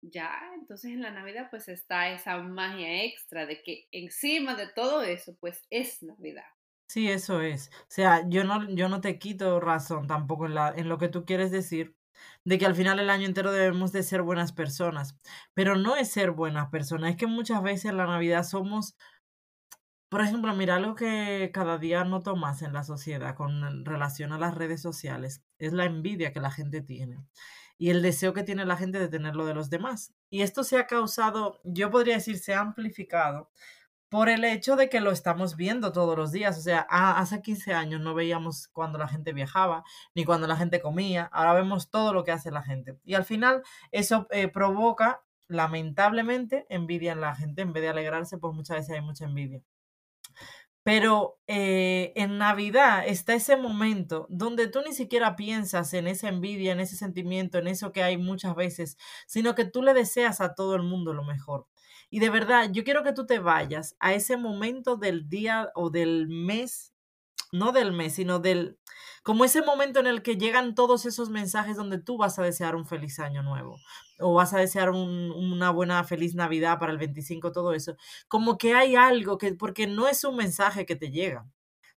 Ya, 0.01 0.51
entonces 0.53 0.91
en 0.91 1.01
la 1.01 1.09
Navidad 1.09 1.47
pues 1.49 1.67
está 1.67 2.11
esa 2.11 2.37
magia 2.37 3.03
extra 3.03 3.47
de 3.47 3.63
que 3.63 3.88
encima 3.91 4.55
de 4.55 4.67
todo 4.67 5.01
eso 5.01 5.35
pues 5.39 5.65
es 5.71 6.03
Navidad. 6.03 6.45
Sí, 6.88 7.09
eso 7.09 7.41
es. 7.41 7.71
O 7.81 7.85
sea, 7.89 8.23
yo 8.29 8.43
no, 8.43 8.69
yo 8.69 8.89
no 8.89 9.01
te 9.01 9.17
quito 9.17 9.59
razón 9.59 10.05
tampoco 10.05 10.45
en, 10.45 10.53
la, 10.53 10.71
en 10.75 10.88
lo 10.88 10.99
que 10.99 11.09
tú 11.09 11.25
quieres 11.25 11.49
decir, 11.49 11.95
de 12.44 12.57
que 12.57 12.65
al 12.65 12.75
final 12.75 13.00
el 13.00 13.09
año 13.09 13.25
entero 13.25 13.51
debemos 13.51 13.91
de 13.91 14.03
ser 14.03 14.21
buenas 14.21 14.51
personas. 14.53 15.17
Pero 15.53 15.75
no 15.75 15.95
es 15.95 16.12
ser 16.12 16.31
buenas 16.31 16.69
personas, 16.69 17.12
es 17.12 17.17
que 17.17 17.27
muchas 17.27 17.62
veces 17.63 17.85
en 17.85 17.97
la 17.97 18.07
Navidad 18.07 18.44
somos 18.44 18.95
por 20.09 20.21
ejemplo, 20.21 20.56
mira, 20.56 20.75
algo 20.77 20.95
que 20.95 21.51
cada 21.53 21.77
día 21.77 22.06
noto 22.06 22.35
más 22.35 22.62
en 22.62 22.71
la 22.73 22.83
sociedad 22.83 23.35
con 23.35 23.83
relación 23.83 24.31
a 24.31 24.38
las 24.38 24.53
redes 24.56 24.81
sociales 24.81 25.44
es 25.57 25.74
la 25.74 25.86
envidia 25.86 26.31
que 26.31 26.39
la 26.39 26.51
gente 26.51 26.81
tiene 26.81 27.17
y 27.77 27.89
el 27.89 28.01
deseo 28.01 28.34
que 28.34 28.43
tiene 28.43 28.65
la 28.65 28.77
gente 28.77 29.00
de 29.00 29.10
tener 29.10 29.36
lo 29.36 29.45
de 29.45 29.53
los 29.53 29.69
demás. 29.69 30.13
Y 30.29 30.41
esto 30.41 30.63
se 30.63 30.77
ha 30.77 30.88
causado, 30.88 31.60
yo 31.63 31.91
podría 31.91 32.15
decir, 32.15 32.38
se 32.38 32.53
ha 32.53 32.62
amplificado 32.62 33.50
por 34.15 34.29
el 34.29 34.45
hecho 34.45 34.77
de 34.77 34.88
que 34.88 35.01
lo 35.01 35.12
estamos 35.12 35.57
viendo 35.57 35.91
todos 35.91 36.17
los 36.17 36.31
días. 36.31 36.57
O 36.57 36.62
sea, 36.62 36.88
hace 36.89 37.41
15 37.41 37.74
años 37.74 38.00
no 38.00 38.13
veíamos 38.13 38.69
cuando 38.69 38.98
la 38.98 39.10
gente 39.10 39.34
viajaba, 39.34 39.84
ni 40.13 40.24
cuando 40.24 40.48
la 40.48 40.55
gente 40.55 40.79
comía, 40.79 41.25
ahora 41.34 41.51
vemos 41.51 41.89
todo 41.89 42.13
lo 42.13 42.24
que 42.24 42.31
hace 42.31 42.50
la 42.50 42.63
gente. 42.63 42.98
Y 43.03 43.15
al 43.15 43.25
final 43.25 43.62
eso 43.91 44.25
eh, 44.31 44.48
provoca, 44.48 45.22
lamentablemente, 45.50 46.65
envidia 46.69 47.12
en 47.12 47.19
la 47.19 47.36
gente. 47.36 47.63
En 47.63 47.74
vez 47.74 47.84
de 47.84 47.89
alegrarse, 47.89 48.38
pues 48.38 48.53
muchas 48.53 48.77
veces 48.77 48.95
hay 48.95 49.01
mucha 49.01 49.25
envidia. 49.25 49.62
Pero 50.84 51.38
eh, 51.48 52.13
en 52.15 52.38
Navidad 52.38 53.05
está 53.05 53.34
ese 53.34 53.57
momento 53.57 54.27
donde 54.29 54.67
tú 54.67 54.81
ni 54.81 54.93
siquiera 54.93 55.36
piensas 55.36 55.93
en 55.93 56.07
esa 56.07 56.29
envidia, 56.29 56.72
en 56.72 56.79
ese 56.79 56.95
sentimiento, 56.95 57.57
en 57.57 57.67
eso 57.67 57.91
que 57.91 58.01
hay 58.01 58.15
muchas 58.15 58.55
veces, 58.55 58.98
sino 59.27 59.55
que 59.55 59.65
tú 59.65 59.81
le 59.81 59.93
deseas 59.93 60.39
a 60.39 60.55
todo 60.55 60.75
el 60.75 60.84
mundo 60.84 61.12
lo 61.13 61.25
mejor. 61.25 61.67
Y 62.15 62.19
de 62.19 62.29
verdad, 62.29 62.69
yo 62.72 62.86
quiero 62.86 63.03
que 63.03 63.12
tú 63.12 63.25
te 63.25 63.39
vayas 63.39 63.98
a 64.00 64.13
ese 64.13 64.38
momento 64.38 64.95
del 64.95 65.27
día 65.27 65.69
o 65.75 65.89
del 65.89 66.29
mes, 66.29 66.93
no 67.51 67.74
del 67.74 67.91
mes, 67.91 68.15
sino 68.15 68.39
del, 68.39 68.79
como 69.22 69.43
ese 69.43 69.62
momento 69.62 70.00
en 70.00 70.07
el 70.07 70.22
que 70.22 70.38
llegan 70.38 70.75
todos 70.75 71.05
esos 71.05 71.29
mensajes 71.29 71.75
donde 71.75 72.00
tú 72.00 72.15
vas 72.17 72.39
a 72.39 72.43
desear 72.43 72.77
un 72.77 72.86
feliz 72.86 73.19
año 73.19 73.43
nuevo 73.43 73.75
o 74.17 74.34
vas 74.34 74.53
a 74.53 74.60
desear 74.60 74.91
una 74.91 75.72
buena 75.72 76.01
feliz 76.05 76.36
Navidad 76.36 76.79
para 76.79 76.93
el 76.93 77.00
25, 77.00 77.51
todo 77.51 77.74
eso. 77.74 77.98
Como 78.29 78.57
que 78.57 78.74
hay 78.74 78.95
algo 78.95 79.38
que, 79.38 79.53
porque 79.53 79.86
no 79.86 80.07
es 80.07 80.24
un 80.24 80.38
mensaje 80.38 80.86
que 80.86 80.95
te 80.95 81.12
llega. 81.12 81.45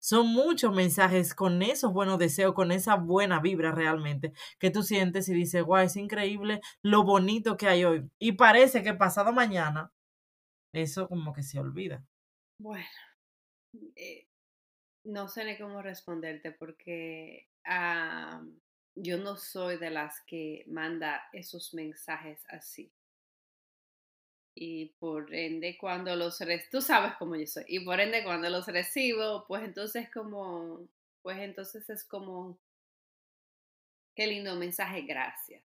Son 0.00 0.26
muchos 0.26 0.75
mensajes 0.75 1.32
con 1.32 1.62
esos 1.62 1.92
buenos 1.92 2.18
deseos, 2.18 2.54
con 2.54 2.72
esa 2.72 2.96
buena 2.96 3.38
vibra 3.38 3.70
realmente, 3.70 4.32
que 4.58 4.72
tú 4.72 4.82
sientes 4.82 5.28
y 5.28 5.34
dices, 5.34 5.62
guau, 5.62 5.84
es 5.84 5.94
increíble 5.94 6.60
lo 6.82 7.04
bonito 7.04 7.56
que 7.56 7.68
hay 7.68 7.84
hoy. 7.84 8.10
Y 8.18 8.32
parece 8.32 8.82
que 8.82 8.94
pasado 8.94 9.32
mañana, 9.32 9.92
eso 10.72 11.08
como 11.08 11.32
que 11.32 11.42
se 11.42 11.58
olvida. 11.60 12.06
Bueno, 12.58 12.88
eh, 13.96 14.26
no 15.04 15.28
sé 15.28 15.44
ni 15.44 15.58
cómo 15.58 15.82
responderte 15.82 16.52
porque 16.52 17.48
ah, 17.64 18.42
yo 18.94 19.18
no 19.18 19.37
soy 19.37 19.78
de 19.78 19.90
las 19.90 20.20
que 20.26 20.64
manda 20.68 21.22
esos 21.32 21.75
mensajes 21.75 22.44
así. 22.50 22.92
y 24.54 24.87
por 24.98 25.32
ende 25.34 25.78
cuando 25.78 26.14
los 26.16 26.40
recibo, 26.40 26.68
tú 26.70 26.80
sabes 26.82 27.12
cómo 27.18 27.37
yo 27.37 27.46
soy, 27.46 27.64
y 27.68 27.80
por 27.80 28.00
ende 28.00 28.25
cuando 28.25 28.50
los 28.50 28.66
recibo, 28.66 29.44
pues 29.46 29.62
entonces 29.64 30.10
como, 30.10 30.88
pues 31.22 31.38
entonces 31.38 31.88
es 31.90 32.04
como, 32.04 32.58
qué 34.14 34.26
lindo 34.26 34.54
mensaje, 34.56 35.00
gracias. 35.02 35.62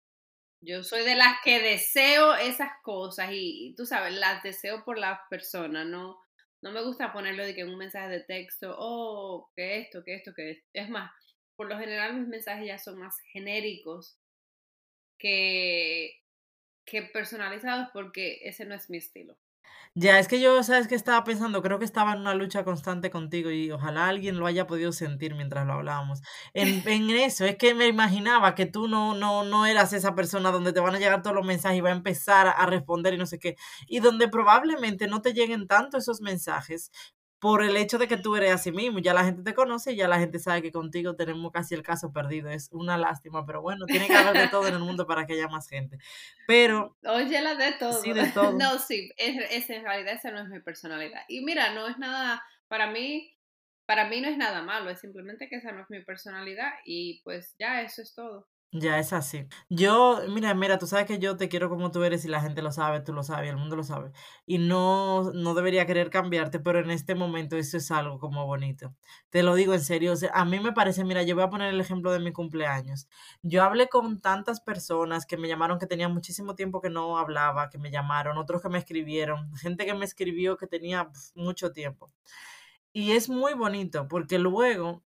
Yo 0.60 0.82
soy 0.82 1.04
de 1.04 1.14
las 1.14 1.36
que 1.44 1.60
deseo 1.60 2.34
esas 2.34 2.70
cosas 2.82 3.30
y, 3.32 3.74
tú 3.76 3.86
sabes, 3.86 4.14
las 4.14 4.42
deseo 4.42 4.84
por 4.84 4.98
las 4.98 5.20
personas, 5.30 5.86
no, 5.86 6.18
no 6.62 6.72
me 6.72 6.82
gusta 6.82 7.12
ponerlo 7.12 7.44
de 7.44 7.54
que 7.54 7.60
en 7.60 7.70
un 7.70 7.78
mensaje 7.78 8.08
de 8.08 8.20
texto, 8.20 8.74
oh, 8.78 9.50
que 9.54 9.78
esto, 9.78 10.02
que 10.02 10.14
esto, 10.14 10.34
que 10.34 10.50
esto. 10.52 10.68
Es 10.72 10.88
más, 10.88 11.10
por 11.56 11.68
lo 11.68 11.78
general 11.78 12.18
mis 12.18 12.28
mensajes 12.28 12.66
ya 12.66 12.78
son 12.78 12.98
más 12.98 13.16
genéricos 13.32 14.18
que, 15.18 16.22
que 16.84 17.02
personalizados 17.02 17.88
porque 17.92 18.40
ese 18.42 18.64
no 18.64 18.74
es 18.74 18.90
mi 18.90 18.98
estilo. 18.98 19.36
Ya, 19.98 20.18
es 20.18 20.28
que 20.28 20.40
yo, 20.42 20.62
¿sabes 20.62 20.88
qué 20.88 20.94
estaba 20.94 21.24
pensando? 21.24 21.62
Creo 21.62 21.78
que 21.78 21.86
estaba 21.86 22.12
en 22.12 22.20
una 22.20 22.34
lucha 22.34 22.64
constante 22.64 23.08
contigo 23.10 23.50
y 23.50 23.70
ojalá 23.70 24.08
alguien 24.08 24.38
lo 24.38 24.46
haya 24.46 24.66
podido 24.66 24.92
sentir 24.92 25.34
mientras 25.34 25.66
lo 25.66 25.72
hablábamos. 25.72 26.20
En, 26.52 26.82
en 26.86 27.08
eso, 27.10 27.46
es 27.46 27.56
que 27.56 27.72
me 27.74 27.86
imaginaba 27.86 28.54
que 28.54 28.66
tú 28.66 28.88
no, 28.88 29.14
no, 29.14 29.42
no 29.44 29.64
eras 29.64 29.94
esa 29.94 30.14
persona 30.14 30.50
donde 30.50 30.74
te 30.74 30.80
van 30.80 30.94
a 30.94 30.98
llegar 30.98 31.22
todos 31.22 31.34
los 31.34 31.46
mensajes 31.46 31.78
y 31.78 31.80
va 31.80 31.88
a 31.88 31.92
empezar 31.92 32.46
a 32.46 32.66
responder 32.66 33.14
y 33.14 33.16
no 33.18 33.24
sé 33.24 33.38
qué. 33.38 33.56
Y 33.86 34.00
donde 34.00 34.28
probablemente 34.28 35.06
no 35.08 35.22
te 35.22 35.32
lleguen 35.32 35.66
tanto 35.66 35.96
esos 35.96 36.20
mensajes 36.20 36.90
por 37.38 37.62
el 37.62 37.76
hecho 37.76 37.98
de 37.98 38.08
que 38.08 38.16
tú 38.16 38.36
eres 38.36 38.52
así 38.52 38.72
mismo. 38.72 38.98
Ya 38.98 39.14
la 39.14 39.24
gente 39.24 39.42
te 39.42 39.54
conoce 39.54 39.92
y 39.92 39.96
ya 39.96 40.08
la 40.08 40.18
gente 40.18 40.38
sabe 40.38 40.62
que 40.62 40.72
contigo 40.72 41.16
tenemos 41.16 41.52
casi 41.52 41.74
el 41.74 41.82
caso 41.82 42.12
perdido. 42.12 42.48
Es 42.48 42.70
una 42.72 42.96
lástima, 42.96 43.44
pero 43.44 43.60
bueno, 43.62 43.86
tiene 43.86 44.06
que 44.06 44.16
haber 44.16 44.42
de 44.42 44.48
todo 44.48 44.66
en 44.66 44.74
el 44.74 44.80
mundo 44.80 45.06
para 45.06 45.26
que 45.26 45.34
haya 45.34 45.48
más 45.48 45.68
gente. 45.68 45.98
Pero... 46.46 46.96
Oye, 47.04 47.40
la 47.42 47.54
de 47.54 47.72
todo. 47.72 48.00
Sí, 48.00 48.12
de 48.12 48.26
todo. 48.28 48.52
No, 48.52 48.78
sí, 48.78 49.12
es, 49.16 49.70
en 49.70 49.84
realidad 49.84 50.14
esa 50.14 50.30
no 50.30 50.40
es 50.40 50.48
mi 50.48 50.60
personalidad. 50.60 51.22
Y 51.28 51.42
mira, 51.44 51.74
no 51.74 51.86
es 51.86 51.98
nada, 51.98 52.42
para 52.68 52.90
mí, 52.90 53.36
para 53.84 54.08
mí 54.08 54.20
no 54.20 54.28
es 54.28 54.38
nada 54.38 54.62
malo, 54.62 54.90
es 54.90 55.00
simplemente 55.00 55.48
que 55.48 55.56
esa 55.56 55.72
no 55.72 55.82
es 55.82 55.90
mi 55.90 56.02
personalidad 56.02 56.72
y 56.84 57.20
pues 57.22 57.54
ya 57.58 57.82
eso 57.82 58.02
es 58.02 58.14
todo. 58.14 58.48
Ya 58.78 58.98
es 58.98 59.14
así. 59.14 59.46
Yo, 59.70 60.20
mira, 60.28 60.52
mira, 60.52 60.78
tú 60.78 60.86
sabes 60.86 61.06
que 61.06 61.18
yo 61.18 61.36
te 61.38 61.48
quiero 61.48 61.70
como 61.70 61.90
tú 61.90 62.04
eres 62.04 62.26
y 62.26 62.28
la 62.28 62.42
gente 62.42 62.60
lo 62.60 62.72
sabe, 62.72 63.00
tú 63.00 63.14
lo 63.14 63.22
sabes, 63.22 63.48
el 63.48 63.56
mundo 63.56 63.74
lo 63.74 63.84
sabe. 63.84 64.12
Y 64.44 64.58
no, 64.58 65.30
no 65.32 65.54
debería 65.54 65.86
querer 65.86 66.10
cambiarte, 66.10 66.58
pero 66.60 66.80
en 66.80 66.90
este 66.90 67.14
momento 67.14 67.56
eso 67.56 67.78
es 67.78 67.90
algo 67.90 68.18
como 68.18 68.44
bonito. 68.44 68.94
Te 69.30 69.42
lo 69.42 69.54
digo 69.54 69.72
en 69.72 69.80
serio, 69.80 70.12
a 70.34 70.44
mí 70.44 70.60
me 70.60 70.72
parece, 70.72 71.04
mira, 71.04 71.22
yo 71.22 71.34
voy 71.34 71.44
a 71.44 71.48
poner 71.48 71.72
el 71.72 71.80
ejemplo 71.80 72.12
de 72.12 72.18
mi 72.20 72.32
cumpleaños. 72.32 73.08
Yo 73.42 73.62
hablé 73.62 73.88
con 73.88 74.20
tantas 74.20 74.60
personas 74.60 75.24
que 75.24 75.38
me 75.38 75.48
llamaron 75.48 75.78
que 75.78 75.86
tenía 75.86 76.08
muchísimo 76.10 76.54
tiempo 76.54 76.82
que 76.82 76.90
no 76.90 77.16
hablaba, 77.16 77.70
que 77.70 77.78
me 77.78 77.90
llamaron, 77.90 78.36
otros 78.36 78.60
que 78.60 78.68
me 78.68 78.78
escribieron, 78.78 79.54
gente 79.56 79.86
que 79.86 79.94
me 79.94 80.04
escribió 80.04 80.58
que 80.58 80.66
tenía 80.66 81.08
mucho 81.34 81.72
tiempo. 81.72 82.12
Y 82.92 83.12
es 83.12 83.28
muy 83.28 83.54
bonito 83.54 84.08
porque 84.08 84.38
luego 84.38 85.02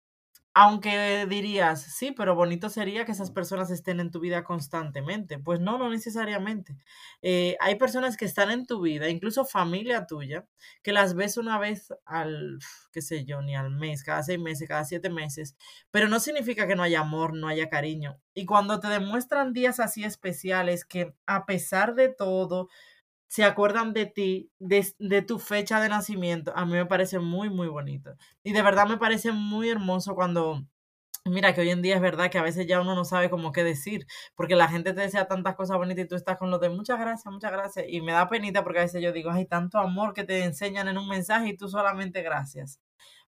aunque 0.59 1.27
dirías, 1.29 1.83
sí, 1.83 2.13
pero 2.13 2.35
bonito 2.35 2.71
sería 2.71 3.05
que 3.05 3.13
esas 3.13 3.31
personas 3.31 3.71
estén 3.71 4.01
en 4.01 4.11
tu 4.11 4.21
vida 4.21 4.43
constantemente. 4.43 5.39
Pues 5.39 5.61
no, 5.61 5.77
no 5.77 5.91
necesariamente. 5.91 6.79
Eh, 7.21 7.59
hay 7.61 7.75
personas 7.75 8.17
que 8.17 8.25
están 8.25 8.51
en 8.51 8.65
tu 8.67 8.81
vida, 8.81 9.11
incluso 9.11 9.45
familia 9.45 10.07
tuya, 10.07 10.47
que 10.83 10.95
las 10.95 11.15
ves 11.15 11.37
una 11.37 11.59
vez 11.59 11.93
al, 12.07 12.59
qué 12.91 13.03
sé 13.03 13.27
yo, 13.27 13.43
ni 13.43 13.55
al 13.55 13.71
mes, 13.71 14.03
cada 14.03 14.23
seis 14.23 14.39
meses, 14.39 14.67
cada 14.67 14.87
siete 14.87 15.11
meses, 15.11 15.57
pero 15.91 16.09
no 16.09 16.21
significa 16.21 16.67
que 16.67 16.75
no 16.75 16.83
haya 16.83 17.01
amor, 17.01 17.35
no 17.37 17.49
haya 17.49 17.69
cariño. 17.69 18.19
Y 18.33 18.47
cuando 18.47 18.81
te 18.81 18.89
demuestran 18.89 19.53
días 19.53 19.79
así 19.79 20.05
especiales 20.05 20.87
que 20.87 21.15
a 21.27 21.45
pesar 21.45 21.95
de 21.95 22.09
todo, 22.09 22.71
se 23.29 23.45
acuerdan 23.45 23.93
de 23.93 24.07
ti, 24.07 24.51
de, 24.59 25.23
tu 25.23 25.39
fecha 25.39 25.81
de 25.81 25.89
nacimiento, 25.89 26.53
a 26.57 26.65
mí 26.65 26.73
me 26.73 26.87
parece 26.87 27.19
muy, 27.19 27.51
muy 27.51 27.69
bonito. 27.69 28.15
Y 28.43 28.53
de 28.53 28.63
verdad 28.63 28.87
me 28.87 28.99
parece 28.99 29.33
muy 29.33 29.69
hermoso 29.69 30.15
cuando, 30.15 30.65
mira, 31.25 31.55
que 31.55 31.63
hoy 31.63 31.71
en 31.71 31.83
día 31.83 31.97
es 31.97 32.01
verdad 32.01 32.31
que 32.31 32.39
a 32.39 32.43
veces 32.43 32.67
ya 32.67 32.81
uno 32.81 32.95
no 32.95 33.05
sabe 33.05 33.31
cómo 33.31 33.53
qué 33.53 33.65
decir, 33.65 34.07
porque 34.37 34.57
la 34.57 34.69
gente 34.69 34.93
te 34.95 35.01
desea 35.03 35.29
tantas 35.29 35.57
cosas 35.57 35.77
bonitas 35.79 36.05
y 36.05 36.09
tú 36.09 36.15
estás 36.15 36.39
con 36.39 36.51
lo 36.51 36.59
de 36.59 36.71
muchas 36.71 36.99
gracias, 37.01 37.33
muchas 37.33 37.53
gracias. 37.53 37.87
Y 37.89 38.01
me 38.01 38.13
da 38.13 38.29
penita 38.29 38.63
porque 38.63 38.81
a 38.81 38.83
veces 38.83 39.03
yo 39.03 39.13
digo, 39.13 39.31
hay 39.31 39.47
tanto 39.47 39.79
amor 39.79 40.15
que 40.15 40.25
te 40.25 40.45
enseñan 40.45 40.89
en 40.89 40.99
un 40.99 41.09
mensaje 41.09 41.49
y 41.49 41.57
tú 41.57 41.69
solamente 41.69 42.23
gracias. 42.23 42.81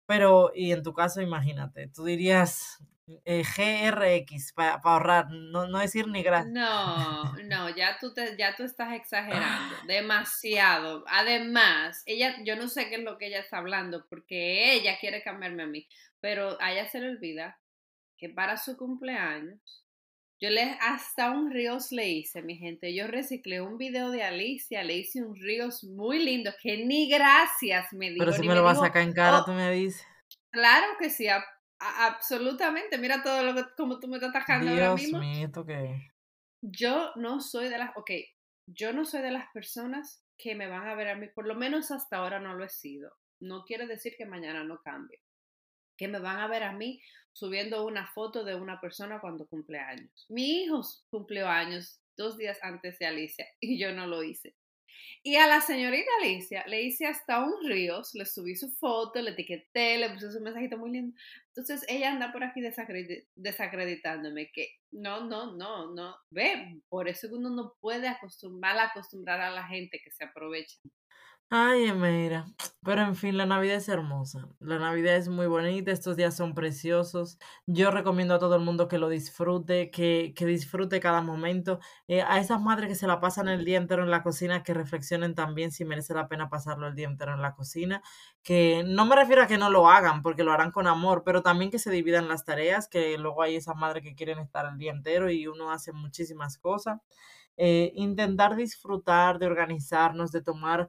Pero, 0.06 0.52
y 0.54 0.72
en 0.72 0.82
tu 0.82 0.94
caso, 0.94 1.20
imagínate, 1.22 1.88
tú 1.88 2.04
dirías, 2.04 2.78
eh, 3.24 3.42
GRX 3.42 4.52
para 4.52 4.80
ahorrar, 4.82 5.30
no, 5.30 5.66
no 5.66 5.78
decir 5.78 6.06
ni 6.08 6.22
gracias. 6.22 6.52
No, 6.52 7.32
no, 7.44 7.68
ya 7.74 7.96
tú, 8.00 8.12
te, 8.12 8.36
ya 8.36 8.54
tú 8.56 8.64
estás 8.64 8.92
exagerando 8.92 9.74
demasiado. 9.86 11.04
Además, 11.08 12.02
ella, 12.06 12.36
yo 12.44 12.56
no 12.56 12.68
sé 12.68 12.88
qué 12.88 12.96
es 12.96 13.02
lo 13.02 13.18
que 13.18 13.28
ella 13.28 13.40
está 13.40 13.58
hablando, 13.58 14.06
porque 14.08 14.74
ella 14.74 14.98
quiere 15.00 15.22
cambiarme 15.22 15.62
a 15.62 15.66
mí, 15.66 15.88
pero 16.20 16.60
a 16.60 16.72
ella 16.72 16.88
se 16.88 17.00
le 17.00 17.10
olvida 17.10 17.58
que 18.18 18.28
para 18.28 18.56
su 18.56 18.76
cumpleaños, 18.76 19.84
yo 20.40 20.50
le 20.50 20.76
hasta 20.80 21.30
un 21.30 21.50
ríos 21.50 21.90
le 21.90 22.08
hice, 22.08 22.42
mi 22.42 22.56
gente. 22.56 22.94
Yo 22.94 23.08
reciclé 23.08 23.60
un 23.60 23.76
video 23.76 24.10
de 24.10 24.22
Alicia, 24.22 24.84
le 24.84 24.98
hice 24.98 25.22
un 25.22 25.34
ríos 25.34 25.82
muy 25.82 26.24
lindo, 26.24 26.52
que 26.62 26.84
ni 26.84 27.08
gracias 27.08 27.92
me 27.92 28.10
dijo. 28.10 28.24
Pero 28.24 28.32
si 28.32 28.46
me 28.46 28.54
lo 28.54 28.62
vas 28.62 28.78
a 28.78 28.82
sacar 28.82 29.02
en 29.02 29.12
cara, 29.12 29.40
oh, 29.40 29.44
tú 29.44 29.52
me 29.52 29.70
dices. 29.72 30.06
Claro 30.50 30.86
que 30.98 31.10
sí, 31.10 31.26
absolutamente. 31.78 32.98
Mira 32.98 33.22
todo 33.22 33.42
lo 33.42 33.54
que, 33.54 33.64
como 33.76 33.98
tú 33.98 34.08
me 34.08 34.16
estás 34.16 34.30
atacando 34.30 34.70
ahora 34.70 34.94
mismo. 34.94 35.18
Mío? 35.18 35.50
Yo 36.60 37.12
no 37.16 37.40
soy 37.40 37.68
de 37.68 37.78
las, 37.78 37.96
ok, 37.96 38.10
yo 38.66 38.92
no 38.92 39.04
soy 39.04 39.22
de 39.22 39.30
las 39.30 39.50
personas 39.52 40.24
que 40.36 40.54
me 40.54 40.68
van 40.68 40.86
a 40.86 40.94
ver 40.94 41.08
a 41.08 41.16
mí, 41.16 41.28
por 41.28 41.46
lo 41.46 41.54
menos 41.54 41.90
hasta 41.90 42.16
ahora 42.16 42.40
no 42.40 42.54
lo 42.54 42.64
he 42.64 42.68
sido. 42.68 43.12
No 43.40 43.64
quiere 43.64 43.86
decir 43.86 44.14
que 44.16 44.26
mañana 44.26 44.64
no 44.64 44.80
cambie. 44.82 45.20
Que 45.96 46.08
me 46.08 46.18
van 46.18 46.38
a 46.38 46.48
ver 46.48 46.62
a 46.62 46.72
mí 46.72 47.00
subiendo 47.32 47.84
una 47.86 48.06
foto 48.12 48.44
de 48.44 48.54
una 48.54 48.80
persona 48.80 49.20
cuando 49.20 49.46
cumple 49.46 49.78
años. 49.78 50.26
Mi 50.28 50.62
hijo 50.62 50.82
cumplió 51.10 51.48
años 51.48 52.00
dos 52.16 52.36
días 52.36 52.58
antes 52.62 52.98
de 52.98 53.06
Alicia 53.06 53.46
y 53.60 53.78
yo 53.78 53.92
no 53.92 54.06
lo 54.06 54.22
hice. 54.22 54.56
Y 55.22 55.36
a 55.36 55.46
la 55.46 55.60
señorita 55.60 56.10
Alicia 56.20 56.64
le 56.66 56.82
hice 56.82 57.06
hasta 57.06 57.44
un 57.44 57.68
ríos, 57.68 58.14
le 58.14 58.24
subí 58.24 58.56
su 58.56 58.70
foto, 58.70 59.20
le 59.20 59.30
etiqueté, 59.30 59.98
le 59.98 60.10
puse 60.10 60.32
su 60.32 60.40
mensajito 60.40 60.78
muy 60.78 60.90
lindo. 60.90 61.16
Entonces 61.48 61.84
ella 61.88 62.12
anda 62.12 62.32
por 62.32 62.44
aquí 62.44 62.60
desacreditándome 63.34 64.50
que 64.52 64.68
no, 64.90 65.24
no, 65.24 65.56
no, 65.56 65.92
no. 65.92 66.16
Ve, 66.30 66.80
por 66.88 67.08
eso 67.08 67.28
uno 67.30 67.50
no 67.50 67.74
puede 67.80 68.08
acostumbrar, 68.08 68.78
acostumbrar 68.78 69.40
a 69.40 69.50
la 69.50 69.66
gente 69.66 70.00
que 70.02 70.10
se 70.10 70.24
aprovecha. 70.24 70.78
Ay, 71.50 71.90
mira, 71.94 72.44
pero 72.84 73.00
en 73.00 73.16
fin, 73.16 73.38
la 73.38 73.46
Navidad 73.46 73.76
es 73.76 73.88
hermosa. 73.88 74.46
La 74.60 74.78
Navidad 74.78 75.16
es 75.16 75.30
muy 75.30 75.46
bonita, 75.46 75.90
estos 75.90 76.14
días 76.14 76.36
son 76.36 76.52
preciosos. 76.54 77.38
Yo 77.66 77.90
recomiendo 77.90 78.34
a 78.34 78.38
todo 78.38 78.54
el 78.56 78.60
mundo 78.62 78.86
que 78.86 78.98
lo 78.98 79.08
disfrute, 79.08 79.90
que, 79.90 80.34
que 80.36 80.44
disfrute 80.44 81.00
cada 81.00 81.22
momento. 81.22 81.80
Eh, 82.06 82.20
a 82.20 82.38
esas 82.38 82.60
madres 82.60 82.88
que 82.90 82.94
se 82.94 83.06
la 83.06 83.18
pasan 83.20 83.48
el 83.48 83.64
día 83.64 83.78
entero 83.78 84.02
en 84.02 84.10
la 84.10 84.22
cocina, 84.22 84.62
que 84.62 84.74
reflexionen 84.74 85.34
también 85.34 85.72
si 85.72 85.86
merece 85.86 86.12
la 86.12 86.28
pena 86.28 86.50
pasarlo 86.50 86.86
el 86.86 86.94
día 86.94 87.06
entero 87.08 87.32
en 87.32 87.40
la 87.40 87.54
cocina. 87.54 88.02
Que 88.42 88.84
no 88.86 89.06
me 89.06 89.16
refiero 89.16 89.40
a 89.42 89.46
que 89.46 89.56
no 89.56 89.70
lo 89.70 89.88
hagan, 89.88 90.20
porque 90.20 90.44
lo 90.44 90.52
harán 90.52 90.70
con 90.70 90.86
amor, 90.86 91.22
pero 91.24 91.42
también 91.42 91.70
que 91.70 91.78
se 91.78 91.90
dividan 91.90 92.28
las 92.28 92.44
tareas, 92.44 92.88
que 92.88 93.16
luego 93.16 93.40
hay 93.42 93.56
esas 93.56 93.74
madres 93.74 94.02
que 94.02 94.14
quieren 94.14 94.38
estar 94.38 94.66
el 94.70 94.76
día 94.76 94.92
entero 94.92 95.30
y 95.30 95.46
uno 95.46 95.70
hace 95.72 95.92
muchísimas 95.92 96.58
cosas. 96.58 96.98
Eh, 97.60 97.90
intentar 97.96 98.54
disfrutar 98.54 99.38
de 99.40 99.46
organizarnos, 99.46 100.30
de 100.30 100.42
tomar 100.42 100.88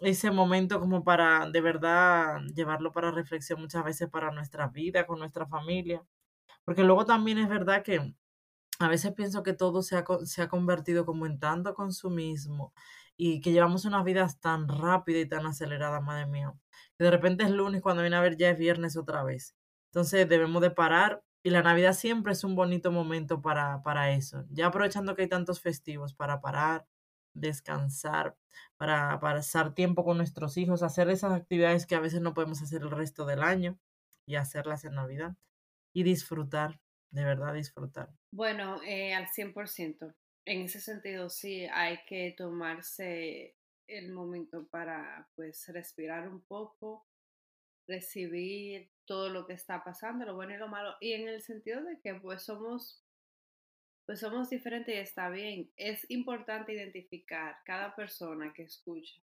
ese 0.00 0.30
momento 0.30 0.80
como 0.80 1.04
para 1.04 1.48
de 1.50 1.60
verdad 1.60 2.40
llevarlo 2.54 2.92
para 2.92 3.10
reflexión 3.10 3.60
muchas 3.60 3.84
veces 3.84 4.08
para 4.10 4.30
nuestra 4.32 4.68
vida, 4.68 5.06
con 5.06 5.18
nuestra 5.18 5.46
familia. 5.46 6.04
Porque 6.64 6.84
luego 6.84 7.04
también 7.06 7.38
es 7.38 7.48
verdad 7.48 7.82
que 7.82 8.14
a 8.80 8.88
veces 8.88 9.12
pienso 9.14 9.42
que 9.42 9.52
todo 9.52 9.82
se 9.82 9.96
ha, 9.96 10.04
se 10.24 10.42
ha 10.42 10.48
convertido 10.48 11.06
como 11.06 11.26
en 11.26 11.38
tanto 11.38 11.74
consumismo 11.74 12.72
y 13.16 13.40
que 13.42 13.52
llevamos 13.52 13.84
unas 13.84 14.04
vidas 14.04 14.40
tan 14.40 14.68
rápidas 14.68 15.24
y 15.24 15.28
tan 15.28 15.46
aceleradas, 15.46 16.02
madre 16.02 16.26
mía, 16.26 16.54
que 16.98 17.04
de 17.04 17.10
repente 17.10 17.44
es 17.44 17.50
lunes 17.50 17.82
cuando 17.82 18.02
viene 18.02 18.16
a 18.16 18.20
ver 18.20 18.36
ya 18.38 18.50
es 18.50 18.58
viernes 18.58 18.96
otra 18.96 19.22
vez. 19.22 19.54
Entonces 19.90 20.28
debemos 20.28 20.62
de 20.62 20.70
parar 20.70 21.22
y 21.42 21.50
la 21.50 21.62
Navidad 21.62 21.92
siempre 21.92 22.32
es 22.32 22.44
un 22.44 22.54
bonito 22.54 22.92
momento 22.92 23.42
para, 23.42 23.82
para 23.82 24.12
eso. 24.12 24.44
Ya 24.50 24.66
aprovechando 24.68 25.14
que 25.14 25.22
hay 25.22 25.28
tantos 25.28 25.60
festivos 25.60 26.14
para 26.14 26.40
parar, 26.40 26.86
descansar, 27.34 28.36
para 28.76 29.18
pasar 29.20 29.74
tiempo 29.74 30.04
con 30.04 30.16
nuestros 30.16 30.56
hijos, 30.56 30.82
hacer 30.82 31.10
esas 31.10 31.32
actividades 31.32 31.86
que 31.86 31.94
a 31.94 32.00
veces 32.00 32.20
no 32.20 32.34
podemos 32.34 32.62
hacer 32.62 32.82
el 32.82 32.90
resto 32.90 33.26
del 33.26 33.42
año 33.42 33.78
y 34.26 34.36
hacerlas 34.36 34.84
en 34.84 34.94
Navidad 34.94 35.36
y 35.92 36.02
disfrutar, 36.02 36.80
de 37.10 37.24
verdad 37.24 37.54
disfrutar. 37.54 38.10
Bueno, 38.30 38.80
eh, 38.82 39.14
al 39.14 39.26
100%. 39.28 40.14
En 40.46 40.62
ese 40.62 40.80
sentido, 40.80 41.28
sí, 41.28 41.66
hay 41.66 41.98
que 42.06 42.34
tomarse 42.36 43.56
el 43.86 44.12
momento 44.12 44.66
para 44.68 45.28
pues 45.34 45.68
respirar 45.68 46.28
un 46.28 46.40
poco, 46.42 47.06
recibir 47.86 48.90
todo 49.04 49.28
lo 49.28 49.46
que 49.46 49.54
está 49.54 49.82
pasando, 49.82 50.24
lo 50.24 50.34
bueno 50.34 50.54
y 50.54 50.58
lo 50.58 50.68
malo, 50.68 50.94
y 51.00 51.12
en 51.12 51.28
el 51.28 51.42
sentido 51.42 51.82
de 51.82 52.00
que 52.00 52.14
pues 52.14 52.42
somos 52.44 53.04
pues 54.10 54.18
somos 54.18 54.50
diferentes 54.50 54.92
y 54.92 54.98
está 54.98 55.30
bien. 55.30 55.70
Es 55.76 56.04
importante 56.10 56.72
identificar 56.72 57.58
cada 57.64 57.94
persona 57.94 58.52
que 58.52 58.64
escucha. 58.64 59.14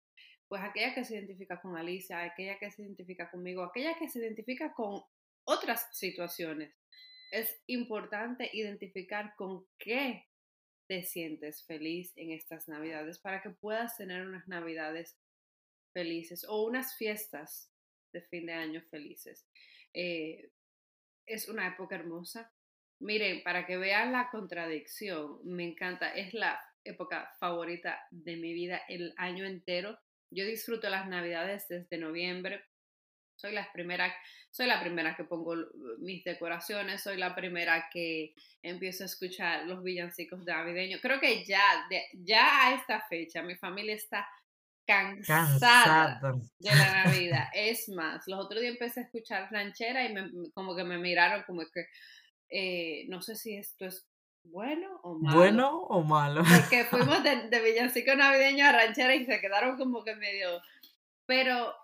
Pues 0.46 0.62
aquella 0.62 0.94
que 0.94 1.04
se 1.04 1.16
identifica 1.16 1.60
con 1.60 1.76
Alicia, 1.76 2.22
aquella 2.22 2.56
que 2.56 2.70
se 2.70 2.82
identifica 2.82 3.28
conmigo, 3.28 3.64
aquella 3.64 3.98
que 3.98 4.08
se 4.08 4.20
identifica 4.20 4.72
con 4.74 5.02
otras 5.42 5.88
situaciones. 5.90 6.72
Es 7.32 7.60
importante 7.66 8.48
identificar 8.52 9.34
con 9.34 9.66
qué 9.76 10.28
te 10.86 11.02
sientes 11.02 11.64
feliz 11.66 12.12
en 12.14 12.30
estas 12.30 12.68
navidades 12.68 13.18
para 13.18 13.42
que 13.42 13.50
puedas 13.50 13.96
tener 13.96 14.24
unas 14.24 14.46
navidades 14.46 15.18
felices 15.94 16.44
o 16.48 16.62
unas 16.62 16.96
fiestas 16.96 17.72
de 18.12 18.22
fin 18.22 18.46
de 18.46 18.52
año 18.52 18.82
felices. 18.88 19.48
Eh, 19.92 20.48
es 21.26 21.48
una 21.48 21.66
época 21.66 21.96
hermosa. 21.96 22.52
Miren, 23.00 23.42
para 23.42 23.66
que 23.66 23.76
vean 23.76 24.12
la 24.12 24.28
contradicción, 24.30 25.38
me 25.44 25.64
encanta, 25.64 26.10
es 26.10 26.32
la 26.34 26.58
época 26.84 27.30
favorita 27.38 28.00
de 28.10 28.36
mi 28.36 28.52
vida 28.54 28.80
el 28.88 29.12
año 29.16 29.44
entero. 29.44 29.98
Yo 30.30 30.44
disfruto 30.44 30.88
las 30.88 31.06
navidades 31.08 31.68
desde 31.68 31.98
noviembre. 31.98 32.64
Soy 33.36 33.52
la 33.52 33.70
primera, 33.72 34.14
soy 34.50 34.66
la 34.66 34.80
primera 34.80 35.14
que 35.14 35.24
pongo 35.24 35.54
mis 35.98 36.24
decoraciones, 36.24 37.02
soy 37.02 37.18
la 37.18 37.34
primera 37.34 37.88
que 37.92 38.34
empiezo 38.62 39.02
a 39.02 39.06
escuchar 39.06 39.66
los 39.66 39.82
villancicos 39.82 40.42
navideños. 40.44 41.02
Creo 41.02 41.20
que 41.20 41.44
ya, 41.44 41.62
ya 42.14 42.68
a 42.68 42.74
esta 42.74 43.02
fecha 43.08 43.42
mi 43.42 43.56
familia 43.56 43.94
está 43.94 44.26
cansada, 44.86 46.20
de 46.58 46.70
la 46.70 47.04
Navidad. 47.04 47.48
Es 47.52 47.88
más, 47.88 48.26
los 48.26 48.44
otros 48.44 48.60
días 48.60 48.72
empecé 48.72 49.00
a 49.00 49.02
escuchar 49.04 49.48
ranchera 49.50 50.04
y 50.04 50.14
me, 50.14 50.50
como 50.54 50.74
que 50.74 50.84
me 50.84 50.98
miraron 50.98 51.42
como 51.42 51.62
que, 51.72 51.86
eh, 52.50 53.06
no 53.08 53.22
sé 53.22 53.36
si 53.36 53.56
esto 53.56 53.86
es 53.86 54.06
bueno 54.44 55.00
o 55.02 55.14
malo. 55.14 55.36
Bueno 55.36 55.80
o 55.82 56.02
malo. 56.02 56.42
Porque 56.42 56.84
fuimos 56.90 57.22
de, 57.22 57.48
de 57.48 57.60
villancico 57.60 58.14
navideño 58.14 58.66
a 58.66 58.72
ranchera 58.72 59.14
y 59.14 59.24
se 59.24 59.40
quedaron 59.40 59.76
como 59.76 60.04
que 60.04 60.14
medio... 60.16 60.60
Pero 61.26 61.74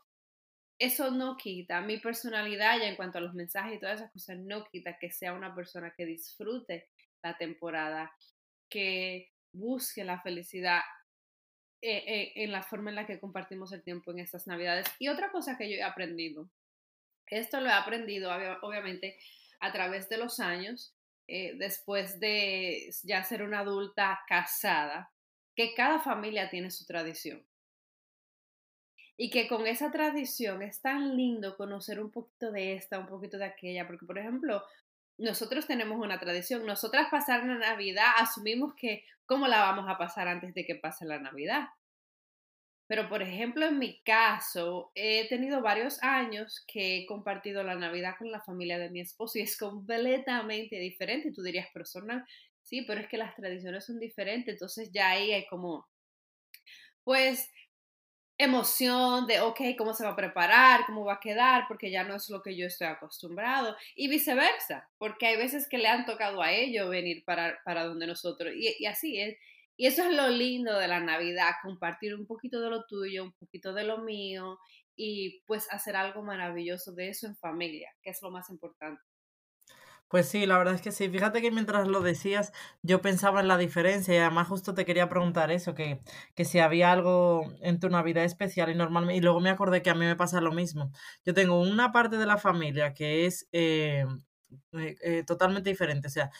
eso 0.78 1.10
no 1.10 1.36
quita 1.36 1.80
mi 1.80 1.98
personalidad 1.98 2.78
ya 2.78 2.88
en 2.88 2.96
cuanto 2.96 3.18
a 3.18 3.20
los 3.20 3.34
mensajes 3.34 3.76
y 3.76 3.78
todas 3.78 4.00
esas 4.00 4.10
cosas, 4.10 4.38
no 4.38 4.64
quita 4.64 4.98
que 4.98 5.10
sea 5.10 5.32
una 5.32 5.54
persona 5.54 5.94
que 5.96 6.06
disfrute 6.06 6.88
la 7.22 7.36
temporada, 7.36 8.12
que 8.68 9.32
busque 9.52 10.02
la 10.02 10.20
felicidad 10.20 10.80
eh, 11.80 12.02
eh, 12.06 12.32
en 12.36 12.52
la 12.52 12.62
forma 12.62 12.90
en 12.90 12.96
la 12.96 13.06
que 13.06 13.20
compartimos 13.20 13.72
el 13.72 13.82
tiempo 13.82 14.10
en 14.10 14.18
estas 14.18 14.46
navidades. 14.46 14.86
Y 14.98 15.08
otra 15.08 15.30
cosa 15.30 15.56
que 15.56 15.70
yo 15.70 15.76
he 15.76 15.82
aprendido, 15.82 16.50
esto 17.26 17.60
lo 17.60 17.68
he 17.68 17.72
aprendido 17.72 18.32
obviamente 18.62 19.18
a 19.62 19.72
través 19.72 20.08
de 20.08 20.18
los 20.18 20.40
años, 20.40 20.94
eh, 21.28 21.54
después 21.56 22.20
de 22.20 22.90
ya 23.04 23.22
ser 23.22 23.42
una 23.42 23.60
adulta 23.60 24.20
casada, 24.28 25.10
que 25.54 25.72
cada 25.74 26.00
familia 26.00 26.50
tiene 26.50 26.70
su 26.70 26.84
tradición. 26.84 27.46
Y 29.16 29.30
que 29.30 29.46
con 29.46 29.66
esa 29.66 29.92
tradición 29.92 30.62
es 30.62 30.80
tan 30.80 31.16
lindo 31.16 31.56
conocer 31.56 32.00
un 32.00 32.10
poquito 32.10 32.50
de 32.50 32.74
esta, 32.74 32.98
un 32.98 33.06
poquito 33.06 33.38
de 33.38 33.44
aquella, 33.44 33.86
porque 33.86 34.04
por 34.04 34.18
ejemplo, 34.18 34.64
nosotros 35.16 35.66
tenemos 35.66 35.98
una 35.98 36.18
tradición. 36.18 36.66
Nosotras 36.66 37.08
pasar 37.10 37.44
la 37.44 37.54
Navidad 37.54 38.06
asumimos 38.18 38.74
que 38.74 39.04
cómo 39.24 39.46
la 39.46 39.60
vamos 39.60 39.88
a 39.88 39.98
pasar 39.98 40.26
antes 40.26 40.54
de 40.54 40.64
que 40.64 40.74
pase 40.74 41.04
la 41.04 41.20
Navidad. 41.20 41.68
Pero, 42.92 43.08
por 43.08 43.22
ejemplo, 43.22 43.64
en 43.64 43.78
mi 43.78 44.02
caso, 44.02 44.92
he 44.94 45.26
tenido 45.30 45.62
varios 45.62 46.02
años 46.02 46.62
que 46.68 46.98
he 46.98 47.06
compartido 47.06 47.62
la 47.62 47.74
Navidad 47.74 48.16
con 48.18 48.30
la 48.30 48.42
familia 48.42 48.78
de 48.78 48.90
mi 48.90 49.00
esposo 49.00 49.38
y 49.38 49.40
es 49.40 49.56
completamente 49.56 50.76
diferente. 50.76 51.32
Tú 51.32 51.42
dirías, 51.42 51.68
pero 51.72 51.86
son, 51.86 52.06
sí, 52.60 52.82
pero 52.82 53.00
es 53.00 53.08
que 53.08 53.16
las 53.16 53.34
tradiciones 53.34 53.86
son 53.86 53.98
diferentes. 53.98 54.52
Entonces 54.52 54.90
ya 54.92 55.08
ahí 55.08 55.32
hay 55.32 55.46
como, 55.46 55.88
pues, 57.02 57.50
emoción 58.36 59.26
de, 59.26 59.40
ok, 59.40 59.60
cómo 59.78 59.94
se 59.94 60.04
va 60.04 60.10
a 60.10 60.16
preparar, 60.16 60.84
cómo 60.84 61.06
va 61.06 61.14
a 61.14 61.20
quedar, 61.20 61.64
porque 61.68 61.90
ya 61.90 62.04
no 62.04 62.16
es 62.16 62.28
lo 62.28 62.42
que 62.42 62.56
yo 62.56 62.66
estoy 62.66 62.88
acostumbrado, 62.88 63.74
y 63.96 64.08
viceversa, 64.08 64.90
porque 64.98 65.28
hay 65.28 65.38
veces 65.38 65.66
que 65.66 65.78
le 65.78 65.88
han 65.88 66.04
tocado 66.04 66.42
a 66.42 66.52
ellos 66.52 66.90
venir 66.90 67.24
para, 67.24 67.58
para 67.64 67.84
donde 67.84 68.06
nosotros, 68.06 68.52
y 68.54 68.84
así 68.84 69.18
es. 69.18 69.38
Y 69.76 69.86
eso 69.86 70.04
es 70.04 70.14
lo 70.14 70.28
lindo 70.28 70.78
de 70.78 70.88
la 70.88 71.00
Navidad, 71.00 71.52
compartir 71.62 72.14
un 72.14 72.26
poquito 72.26 72.60
de 72.60 72.70
lo 72.70 72.84
tuyo, 72.86 73.24
un 73.24 73.32
poquito 73.32 73.72
de 73.72 73.84
lo 73.84 73.98
mío, 73.98 74.58
y 74.96 75.42
pues 75.46 75.66
hacer 75.72 75.96
algo 75.96 76.22
maravilloso 76.22 76.92
de 76.92 77.08
eso 77.08 77.26
en 77.26 77.36
familia, 77.36 77.90
que 78.02 78.10
es 78.10 78.20
lo 78.22 78.30
más 78.30 78.50
importante. 78.50 79.02
Pues 80.12 80.28
sí, 80.28 80.44
la 80.44 80.58
verdad 80.58 80.74
es 80.74 80.82
que 80.82 80.92
sí. 80.92 81.08
Fíjate 81.08 81.40
que 81.40 81.50
mientras 81.50 81.88
lo 81.88 82.02
decías, 82.02 82.52
yo 82.82 83.00
pensaba 83.00 83.40
en 83.40 83.48
la 83.48 83.56
diferencia 83.56 84.14
y 84.14 84.18
además 84.18 84.46
justo 84.46 84.74
te 84.74 84.84
quería 84.84 85.08
preguntar 85.08 85.50
eso, 85.50 85.74
que, 85.74 86.02
que 86.34 86.44
si 86.44 86.58
había 86.58 86.92
algo 86.92 87.50
en 87.62 87.80
tu 87.80 87.88
Navidad 87.88 88.22
especial 88.24 88.68
y 88.70 88.74
normalmente, 88.74 89.16
y 89.16 89.20
luego 89.22 89.40
me 89.40 89.48
acordé 89.48 89.80
que 89.80 89.88
a 89.88 89.94
mí 89.94 90.04
me 90.04 90.14
pasa 90.14 90.42
lo 90.42 90.52
mismo. 90.52 90.92
Yo 91.24 91.32
tengo 91.32 91.58
una 91.58 91.92
parte 91.92 92.18
de 92.18 92.26
la 92.26 92.36
familia 92.36 92.92
que 92.92 93.24
es 93.24 93.48
eh, 93.52 94.04
eh, 94.72 94.96
eh, 95.02 95.24
totalmente 95.26 95.70
diferente, 95.70 96.08
o 96.08 96.10
sea, 96.10 96.30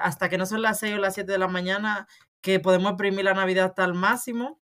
hasta 0.00 0.28
que 0.28 0.36
no 0.38 0.44
son 0.44 0.62
las 0.62 0.80
6 0.80 0.94
o 0.94 0.98
las 0.98 1.14
7 1.14 1.30
de 1.30 1.38
la 1.38 1.46
mañana, 1.46 2.08
que 2.40 2.60
podemos 2.60 2.92
exprimir 2.92 3.24
la 3.24 3.34
Navidad 3.34 3.66
hasta 3.66 3.84
el 3.84 3.94
máximo, 3.94 4.60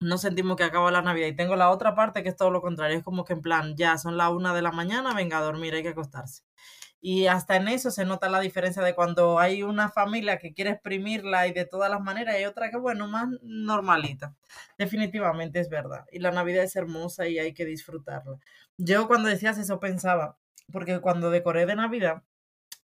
no 0.00 0.18
sentimos 0.18 0.56
que 0.56 0.64
acaba 0.64 0.90
la 0.90 1.02
Navidad. 1.02 1.28
Y 1.28 1.36
tengo 1.36 1.56
la 1.56 1.70
otra 1.70 1.94
parte 1.94 2.22
que 2.22 2.28
es 2.30 2.36
todo 2.36 2.50
lo 2.50 2.60
contrario, 2.60 2.98
es 2.98 3.04
como 3.04 3.24
que 3.24 3.32
en 3.34 3.42
plan, 3.42 3.74
ya 3.76 3.98
son 3.98 4.16
las 4.16 4.30
1 4.30 4.54
de 4.54 4.62
la 4.62 4.72
mañana, 4.72 5.14
venga 5.14 5.38
a 5.38 5.42
dormir, 5.42 5.74
hay 5.74 5.82
que 5.82 5.90
acostarse. 5.90 6.42
Y 7.00 7.26
hasta 7.26 7.56
en 7.56 7.68
eso 7.68 7.90
se 7.90 8.06
nota 8.06 8.30
la 8.30 8.40
diferencia 8.40 8.82
de 8.82 8.94
cuando 8.94 9.38
hay 9.38 9.62
una 9.62 9.90
familia 9.90 10.38
que 10.38 10.54
quiere 10.54 10.70
exprimirla 10.70 11.46
y 11.46 11.52
de 11.52 11.66
todas 11.66 11.90
las 11.90 12.00
maneras, 12.00 12.40
y 12.40 12.46
otra 12.46 12.70
que, 12.70 12.78
bueno, 12.78 13.06
más 13.08 13.28
normalita. 13.42 14.34
Definitivamente 14.78 15.60
es 15.60 15.68
verdad. 15.68 16.06
Y 16.12 16.20
la 16.20 16.30
Navidad 16.30 16.64
es 16.64 16.76
hermosa 16.76 17.28
y 17.28 17.38
hay 17.38 17.52
que 17.52 17.66
disfrutarla. 17.66 18.38
Yo 18.78 19.06
cuando 19.06 19.28
decías 19.28 19.58
eso 19.58 19.80
pensaba, 19.80 20.38
porque 20.72 21.00
cuando 21.00 21.30
decoré 21.30 21.66
de 21.66 21.76
Navidad, 21.76 22.22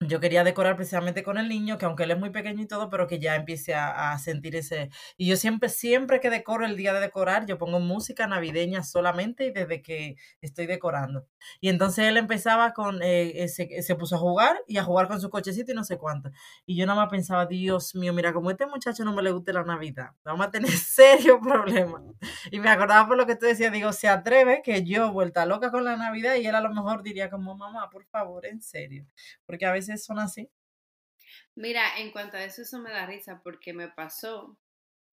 yo 0.01 0.21
quería 0.21 0.45
decorar 0.45 0.77
precisamente 0.77 1.23
con 1.23 1.37
el 1.37 1.49
niño, 1.49 1.77
que 1.77 1.85
aunque 1.85 2.03
él 2.03 2.11
es 2.11 2.17
muy 2.17 2.29
pequeño 2.29 2.63
y 2.63 2.67
todo, 2.67 2.89
pero 2.89 3.05
que 3.05 3.19
ya 3.19 3.35
empiece 3.35 3.73
a, 3.75 4.17
sentir 4.17 4.55
ese... 4.55 4.89
Y 5.17 5.27
yo 5.27 5.35
siempre, 5.35 5.67
siempre 5.67 6.21
que 6.21 6.29
decoro 6.29 6.65
el 6.65 6.77
día 6.77 6.93
de 6.93 7.01
decorar, 7.01 7.45
yo 7.45 7.57
pongo 7.57 7.81
música 7.81 8.25
navideña 8.25 8.81
solamente 8.83 9.45
y 9.45 9.51
desde 9.51 9.81
que 9.81 10.15
estoy 10.41 10.67
decorando. 10.67 11.27
Y 11.59 11.67
entonces 11.67 12.05
él 12.05 12.15
empezaba 12.15 12.73
con, 12.73 13.01
eh, 13.03 13.47
se, 13.49 13.81
se, 13.81 13.95
puso 13.95 14.15
a 14.15 14.19
jugar 14.19 14.57
y 14.67 14.77
a 14.77 14.83
jugar 14.83 15.09
con 15.09 15.19
su 15.19 15.29
cochecito 15.29 15.73
y 15.73 15.75
no 15.75 15.83
sé 15.83 15.97
cuánto. 15.97 16.31
Y 16.65 16.77
yo 16.77 16.85
nada 16.85 17.01
más 17.01 17.09
pensaba, 17.09 17.45
Dios 17.45 17.93
mío, 17.93 18.13
mira, 18.13 18.31
como 18.31 18.51
este 18.51 18.67
muchacho 18.67 19.03
no 19.03 19.13
me 19.13 19.21
le 19.21 19.31
guste 19.31 19.51
la 19.51 19.63
Navidad, 19.63 20.11
vamos 20.23 20.47
a 20.47 20.51
tener 20.51 20.71
serio 20.71 21.41
problema. 21.41 22.01
Y 22.51 22.59
me 22.59 22.69
acordaba 22.69 23.05
por 23.05 23.17
lo 23.17 23.25
que 23.25 23.35
tú 23.35 23.45
decías, 23.45 23.73
digo, 23.73 23.91
se 23.91 24.07
atreve 24.07 24.61
que 24.63 24.85
yo, 24.85 25.11
vuelta 25.11 25.45
loca 25.45 25.71
con 25.71 25.83
la 25.83 25.97
Navidad, 25.97 26.35
y 26.35 26.47
él 26.47 26.55
a 26.55 26.61
lo 26.61 26.73
mejor 26.73 27.03
diría 27.03 27.29
como, 27.29 27.55
mamá, 27.57 27.89
por 27.89 28.05
favor, 28.05 28.45
en 28.45 28.61
serio. 28.61 29.05
Porque 29.45 29.65
a 29.65 29.71
veces 29.73 29.88
son 29.97 30.19
así. 30.19 30.49
Mira, 31.55 31.99
en 31.99 32.11
cuanto 32.11 32.37
a 32.37 32.43
eso, 32.43 32.61
eso 32.61 32.79
me 32.79 32.91
da 32.91 33.05
risa 33.05 33.41
porque 33.43 33.73
me 33.73 33.89
pasó. 33.89 34.57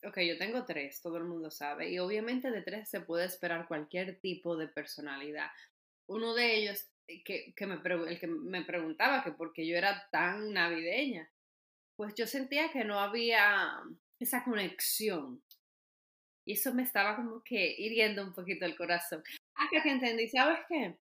Ok, 0.04 0.18
yo 0.20 0.38
tengo 0.38 0.64
tres, 0.64 1.00
todo 1.02 1.16
el 1.16 1.24
mundo 1.24 1.50
sabe, 1.50 1.90
y 1.90 1.98
obviamente 1.98 2.50
de 2.50 2.62
tres 2.62 2.88
se 2.88 3.00
puede 3.00 3.24
esperar 3.26 3.66
cualquier 3.66 4.20
tipo 4.20 4.56
de 4.56 4.68
personalidad. 4.68 5.48
Uno 6.06 6.34
de 6.34 6.56
ellos, 6.56 6.88
eh, 7.08 7.24
que, 7.24 7.54
que 7.56 7.66
me, 7.66 7.80
el 8.08 8.20
que 8.20 8.26
me 8.28 8.64
preguntaba 8.64 9.24
que 9.24 9.32
por 9.32 9.52
qué 9.52 9.66
yo 9.66 9.76
era 9.76 10.08
tan 10.10 10.52
navideña, 10.52 11.28
pues 11.96 12.14
yo 12.14 12.26
sentía 12.26 12.70
que 12.72 12.84
no 12.84 13.00
había 13.00 13.80
esa 14.20 14.44
conexión. 14.44 15.42
Y 16.44 16.52
eso 16.52 16.72
me 16.72 16.84
estaba 16.84 17.16
como 17.16 17.42
que 17.42 17.74
hiriendo 17.76 18.22
un 18.22 18.32
poquito 18.32 18.66
el 18.66 18.76
corazón. 18.76 19.22
Hasta 19.54 19.82
que 19.82 19.90
entendí, 19.90 20.28
¿sabes 20.28 20.60
qué? 20.68 20.96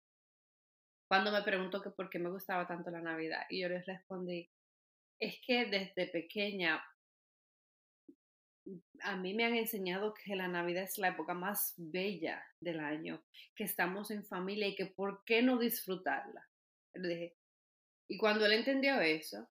Cuando 1.14 1.30
me 1.30 1.42
preguntó 1.42 1.80
que 1.80 1.90
por 1.90 2.10
qué 2.10 2.18
me 2.18 2.28
gustaba 2.28 2.66
tanto 2.66 2.90
la 2.90 3.00
Navidad. 3.00 3.42
Y 3.48 3.60
yo 3.60 3.68
les 3.68 3.86
respondí, 3.86 4.50
es 5.20 5.36
que 5.46 5.66
desde 5.66 6.08
pequeña 6.08 6.84
a 9.00 9.16
mí 9.16 9.32
me 9.32 9.44
han 9.44 9.54
enseñado 9.54 10.12
que 10.12 10.34
la 10.34 10.48
Navidad 10.48 10.82
es 10.82 10.98
la 10.98 11.10
época 11.10 11.32
más 11.32 11.74
bella 11.76 12.44
del 12.58 12.80
año, 12.80 13.22
que 13.54 13.62
estamos 13.62 14.10
en 14.10 14.24
familia 14.24 14.66
y 14.66 14.74
que 14.74 14.86
por 14.86 15.22
qué 15.24 15.40
no 15.40 15.56
disfrutarla. 15.56 16.48
Y 18.08 18.18
cuando 18.18 18.46
él 18.46 18.52
entendió 18.54 19.00
eso, 19.00 19.48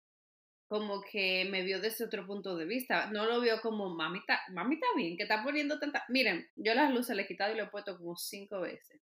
como 0.66 1.00
que 1.00 1.46
me 1.48 1.62
vio 1.62 1.80
desde 1.80 2.06
otro 2.06 2.26
punto 2.26 2.56
de 2.56 2.64
vista, 2.64 3.06
no 3.12 3.24
lo 3.26 3.40
vio 3.40 3.60
como 3.60 3.88
mamita, 3.88 4.40
mamita 4.48 4.86
bien, 4.96 5.16
que 5.16 5.22
está 5.22 5.44
poniendo 5.44 5.78
tanta... 5.78 6.04
Miren, 6.08 6.44
yo 6.56 6.74
las 6.74 6.92
luces 6.92 7.14
le 7.14 7.22
he 7.22 7.28
quitado 7.28 7.52
y 7.52 7.56
le 7.56 7.62
he 7.62 7.70
puesto 7.70 7.96
como 7.96 8.16
cinco 8.16 8.62
veces. 8.62 9.00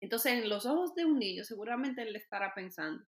Entonces, 0.00 0.32
en 0.32 0.48
los 0.48 0.66
ojos 0.66 0.94
de 0.94 1.04
un 1.04 1.18
niño, 1.18 1.44
seguramente 1.44 2.02
él 2.02 2.16
estará 2.16 2.52
pensando, 2.54 3.04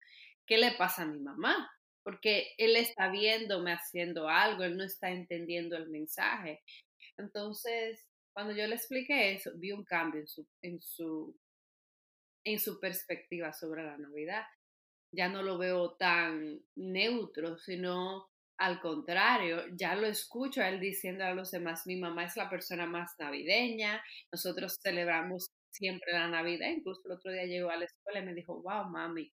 ¿qué 0.45 0.57
le 0.57 0.71
pasa 0.73 1.03
a 1.03 1.07
mi 1.07 1.19
mamá? 1.19 1.69
Porque 2.03 2.53
él 2.57 2.75
está 2.75 3.09
viéndome 3.09 3.71
haciendo 3.73 4.27
algo, 4.29 4.63
él 4.63 4.77
no 4.77 4.83
está 4.83 5.09
entendiendo 5.11 5.77
el 5.77 5.89
mensaje. 5.89 6.63
Entonces, 7.17 8.07
cuando 8.33 8.53
yo 8.53 8.65
le 8.67 8.75
expliqué 8.75 9.33
eso, 9.33 9.51
vi 9.55 9.71
un 9.71 9.83
cambio 9.85 10.21
en 10.21 10.27
su, 10.27 10.47
en 10.61 10.81
su, 10.81 11.37
en 12.45 12.59
su 12.59 12.79
perspectiva 12.79 13.53
sobre 13.53 13.83
la 13.83 13.97
Navidad. 13.97 14.43
Ya 15.11 15.27
no 15.29 15.43
lo 15.43 15.57
veo 15.57 15.95
tan 15.97 16.61
neutro, 16.75 17.57
sino 17.59 18.27
Al 18.59 18.81
contrario, 18.81 19.63
ya 19.77 19.95
lo 19.95 20.05
escucho 20.07 20.61
a 20.61 20.67
él 20.69 20.81
diciendo 20.81 21.23
a 21.23 21.33
los 21.33 21.51
demás, 21.51 21.87
mi 21.87 21.95
mamá 21.95 22.25
es 22.25 22.35
la 22.35 22.49
persona 22.49 22.85
más 22.85 23.13
navideña, 23.17 24.03
nosotros 24.33 24.77
celebramos 24.83 25.49
siempre 25.71 26.13
la 26.13 26.27
Navidad, 26.27 26.69
incluso 26.69 27.01
el 27.05 27.13
otro 27.13 27.31
día 27.31 27.45
llegó 27.45 27.69
a 27.69 27.77
la 27.77 27.85
escuela 27.85 28.19
y 28.19 28.25
me 28.25 28.33
dijo, 28.33 28.61
wow, 28.61 28.85
mami, 28.89 29.31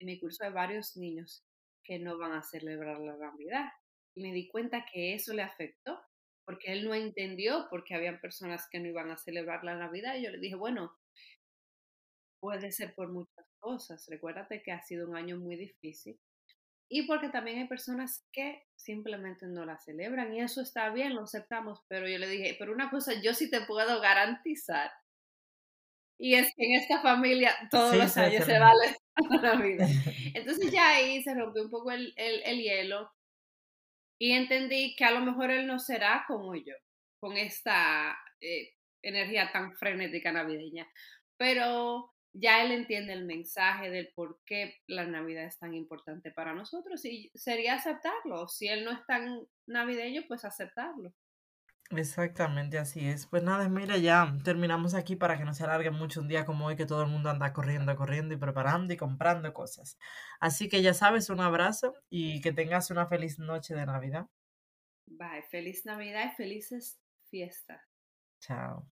en 0.00 0.06
mi 0.06 0.18
curso 0.18 0.44
hay 0.44 0.52
varios 0.52 0.96
niños 0.96 1.44
que 1.84 1.98
no 1.98 2.18
van 2.18 2.32
a 2.32 2.42
celebrar 2.42 3.00
la 3.00 3.16
Navidad. 3.16 3.70
Y 4.14 4.22
me 4.22 4.32
di 4.32 4.48
cuenta 4.48 4.84
que 4.92 5.14
eso 5.14 5.32
le 5.32 5.42
afectó, 5.42 6.00
porque 6.44 6.72
él 6.72 6.84
no 6.84 6.94
entendió 6.94 7.66
porque 7.70 7.94
habían 7.94 8.20
personas 8.20 8.68
que 8.70 8.80
no 8.80 8.88
iban 8.88 9.10
a 9.10 9.16
celebrar 9.16 9.64
la 9.64 9.76
Navidad. 9.76 10.16
Y 10.16 10.24
yo 10.24 10.30
le 10.30 10.38
dije, 10.38 10.56
bueno, 10.56 10.92
puede 12.40 12.72
ser 12.72 12.94
por 12.94 13.12
muchas 13.12 13.46
cosas. 13.60 14.06
Recuérdate 14.08 14.62
que 14.62 14.72
ha 14.72 14.82
sido 14.82 15.08
un 15.08 15.16
año 15.16 15.38
muy 15.38 15.56
difícil. 15.56 16.18
Y 16.94 17.04
porque 17.04 17.30
también 17.30 17.58
hay 17.58 17.66
personas 17.66 18.22
que 18.32 18.66
simplemente 18.76 19.46
no 19.46 19.64
la 19.64 19.78
celebran 19.78 20.34
y 20.34 20.40
eso 20.42 20.60
está 20.60 20.90
bien, 20.90 21.14
lo 21.14 21.22
aceptamos, 21.22 21.80
pero 21.88 22.06
yo 22.06 22.18
le 22.18 22.28
dije, 22.28 22.54
pero 22.58 22.70
una 22.70 22.90
cosa 22.90 23.14
yo 23.22 23.32
sí 23.32 23.48
te 23.48 23.62
puedo 23.62 23.98
garantizar. 24.02 24.90
Y 26.18 26.34
es 26.34 26.52
que 26.54 26.66
en 26.66 26.82
esta 26.82 27.00
familia 27.00 27.56
todos 27.70 27.96
los 27.96 28.14
años 28.18 28.44
se 28.44 28.58
vale 28.58 28.94
la 29.42 29.54
vida. 29.54 29.86
Entonces 30.34 30.70
ya 30.70 30.90
ahí 30.90 31.22
se 31.22 31.34
rompió 31.34 31.62
un 31.62 31.70
poco 31.70 31.92
el, 31.92 32.12
el, 32.16 32.60
hielo 32.60 33.10
y 34.18 34.32
entendí 34.32 34.94
que 34.94 35.06
a 35.06 35.12
lo 35.12 35.20
mejor 35.20 35.50
él 35.50 35.66
no 35.66 35.78
será 35.78 36.26
como 36.28 36.54
yo, 36.54 36.74
con 37.20 37.38
esta 37.38 38.18
eh, 38.42 38.74
energía 39.00 39.50
tan 39.50 39.74
frenética 39.76 40.30
navideña. 40.30 40.86
Pero 41.38 42.11
ya 42.32 42.62
él 42.62 42.72
entiende 42.72 43.12
el 43.12 43.24
mensaje 43.24 43.90
del 43.90 44.10
por 44.14 44.40
qué 44.46 44.76
la 44.86 45.06
Navidad 45.06 45.44
es 45.44 45.58
tan 45.58 45.74
importante 45.74 46.30
para 46.30 46.54
nosotros 46.54 47.04
y 47.04 47.30
sería 47.34 47.74
aceptarlo. 47.74 48.48
Si 48.48 48.68
él 48.68 48.84
no 48.84 48.92
es 48.92 49.04
tan 49.06 49.46
navideño, 49.66 50.22
pues 50.28 50.44
aceptarlo. 50.44 51.12
Exactamente, 51.90 52.78
así 52.78 53.06
es. 53.06 53.26
Pues 53.26 53.42
nada, 53.42 53.68
mira, 53.68 53.98
ya 53.98 54.34
terminamos 54.44 54.94
aquí 54.94 55.14
para 55.14 55.36
que 55.36 55.44
no 55.44 55.52
se 55.52 55.64
alargue 55.64 55.90
mucho 55.90 56.22
un 56.22 56.28
día 56.28 56.46
como 56.46 56.66
hoy 56.66 56.76
que 56.76 56.86
todo 56.86 57.02
el 57.02 57.10
mundo 57.10 57.28
anda 57.28 57.52
corriendo, 57.52 57.94
corriendo 57.96 58.34
y 58.34 58.38
preparando 58.38 58.94
y 58.94 58.96
comprando 58.96 59.52
cosas. 59.52 59.98
Así 60.40 60.70
que 60.70 60.80
ya 60.80 60.94
sabes, 60.94 61.28
un 61.28 61.40
abrazo 61.40 61.94
y 62.08 62.40
que 62.40 62.52
tengas 62.52 62.90
una 62.90 63.06
feliz 63.06 63.38
noche 63.38 63.74
de 63.74 63.84
Navidad. 63.84 64.26
Bye, 65.06 65.42
feliz 65.50 65.84
Navidad 65.84 66.32
y 66.32 66.36
felices 66.36 66.98
fiestas. 67.28 67.82
Chao. 68.40 68.88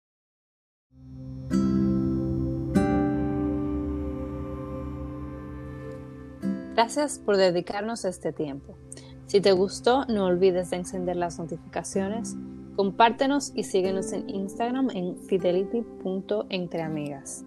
Gracias 6.79 7.19
por 7.19 7.35
dedicarnos 7.35 8.05
este 8.05 8.31
tiempo. 8.31 8.77
Si 9.25 9.41
te 9.41 9.51
gustó, 9.51 10.05
no 10.05 10.27
olvides 10.27 10.69
de 10.69 10.77
encender 10.77 11.17
las 11.17 11.37
notificaciones, 11.37 12.37
compártenos 12.77 13.51
y 13.53 13.65
síguenos 13.65 14.13
en 14.13 14.29
Instagram 14.29 14.89
en 14.91 15.17
fidelity.entreamigas. 15.23 17.43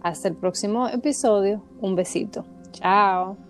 Hasta 0.00 0.28
el 0.28 0.36
próximo 0.36 0.86
episodio. 0.86 1.64
Un 1.80 1.96
besito. 1.96 2.44
Chao. 2.70 3.47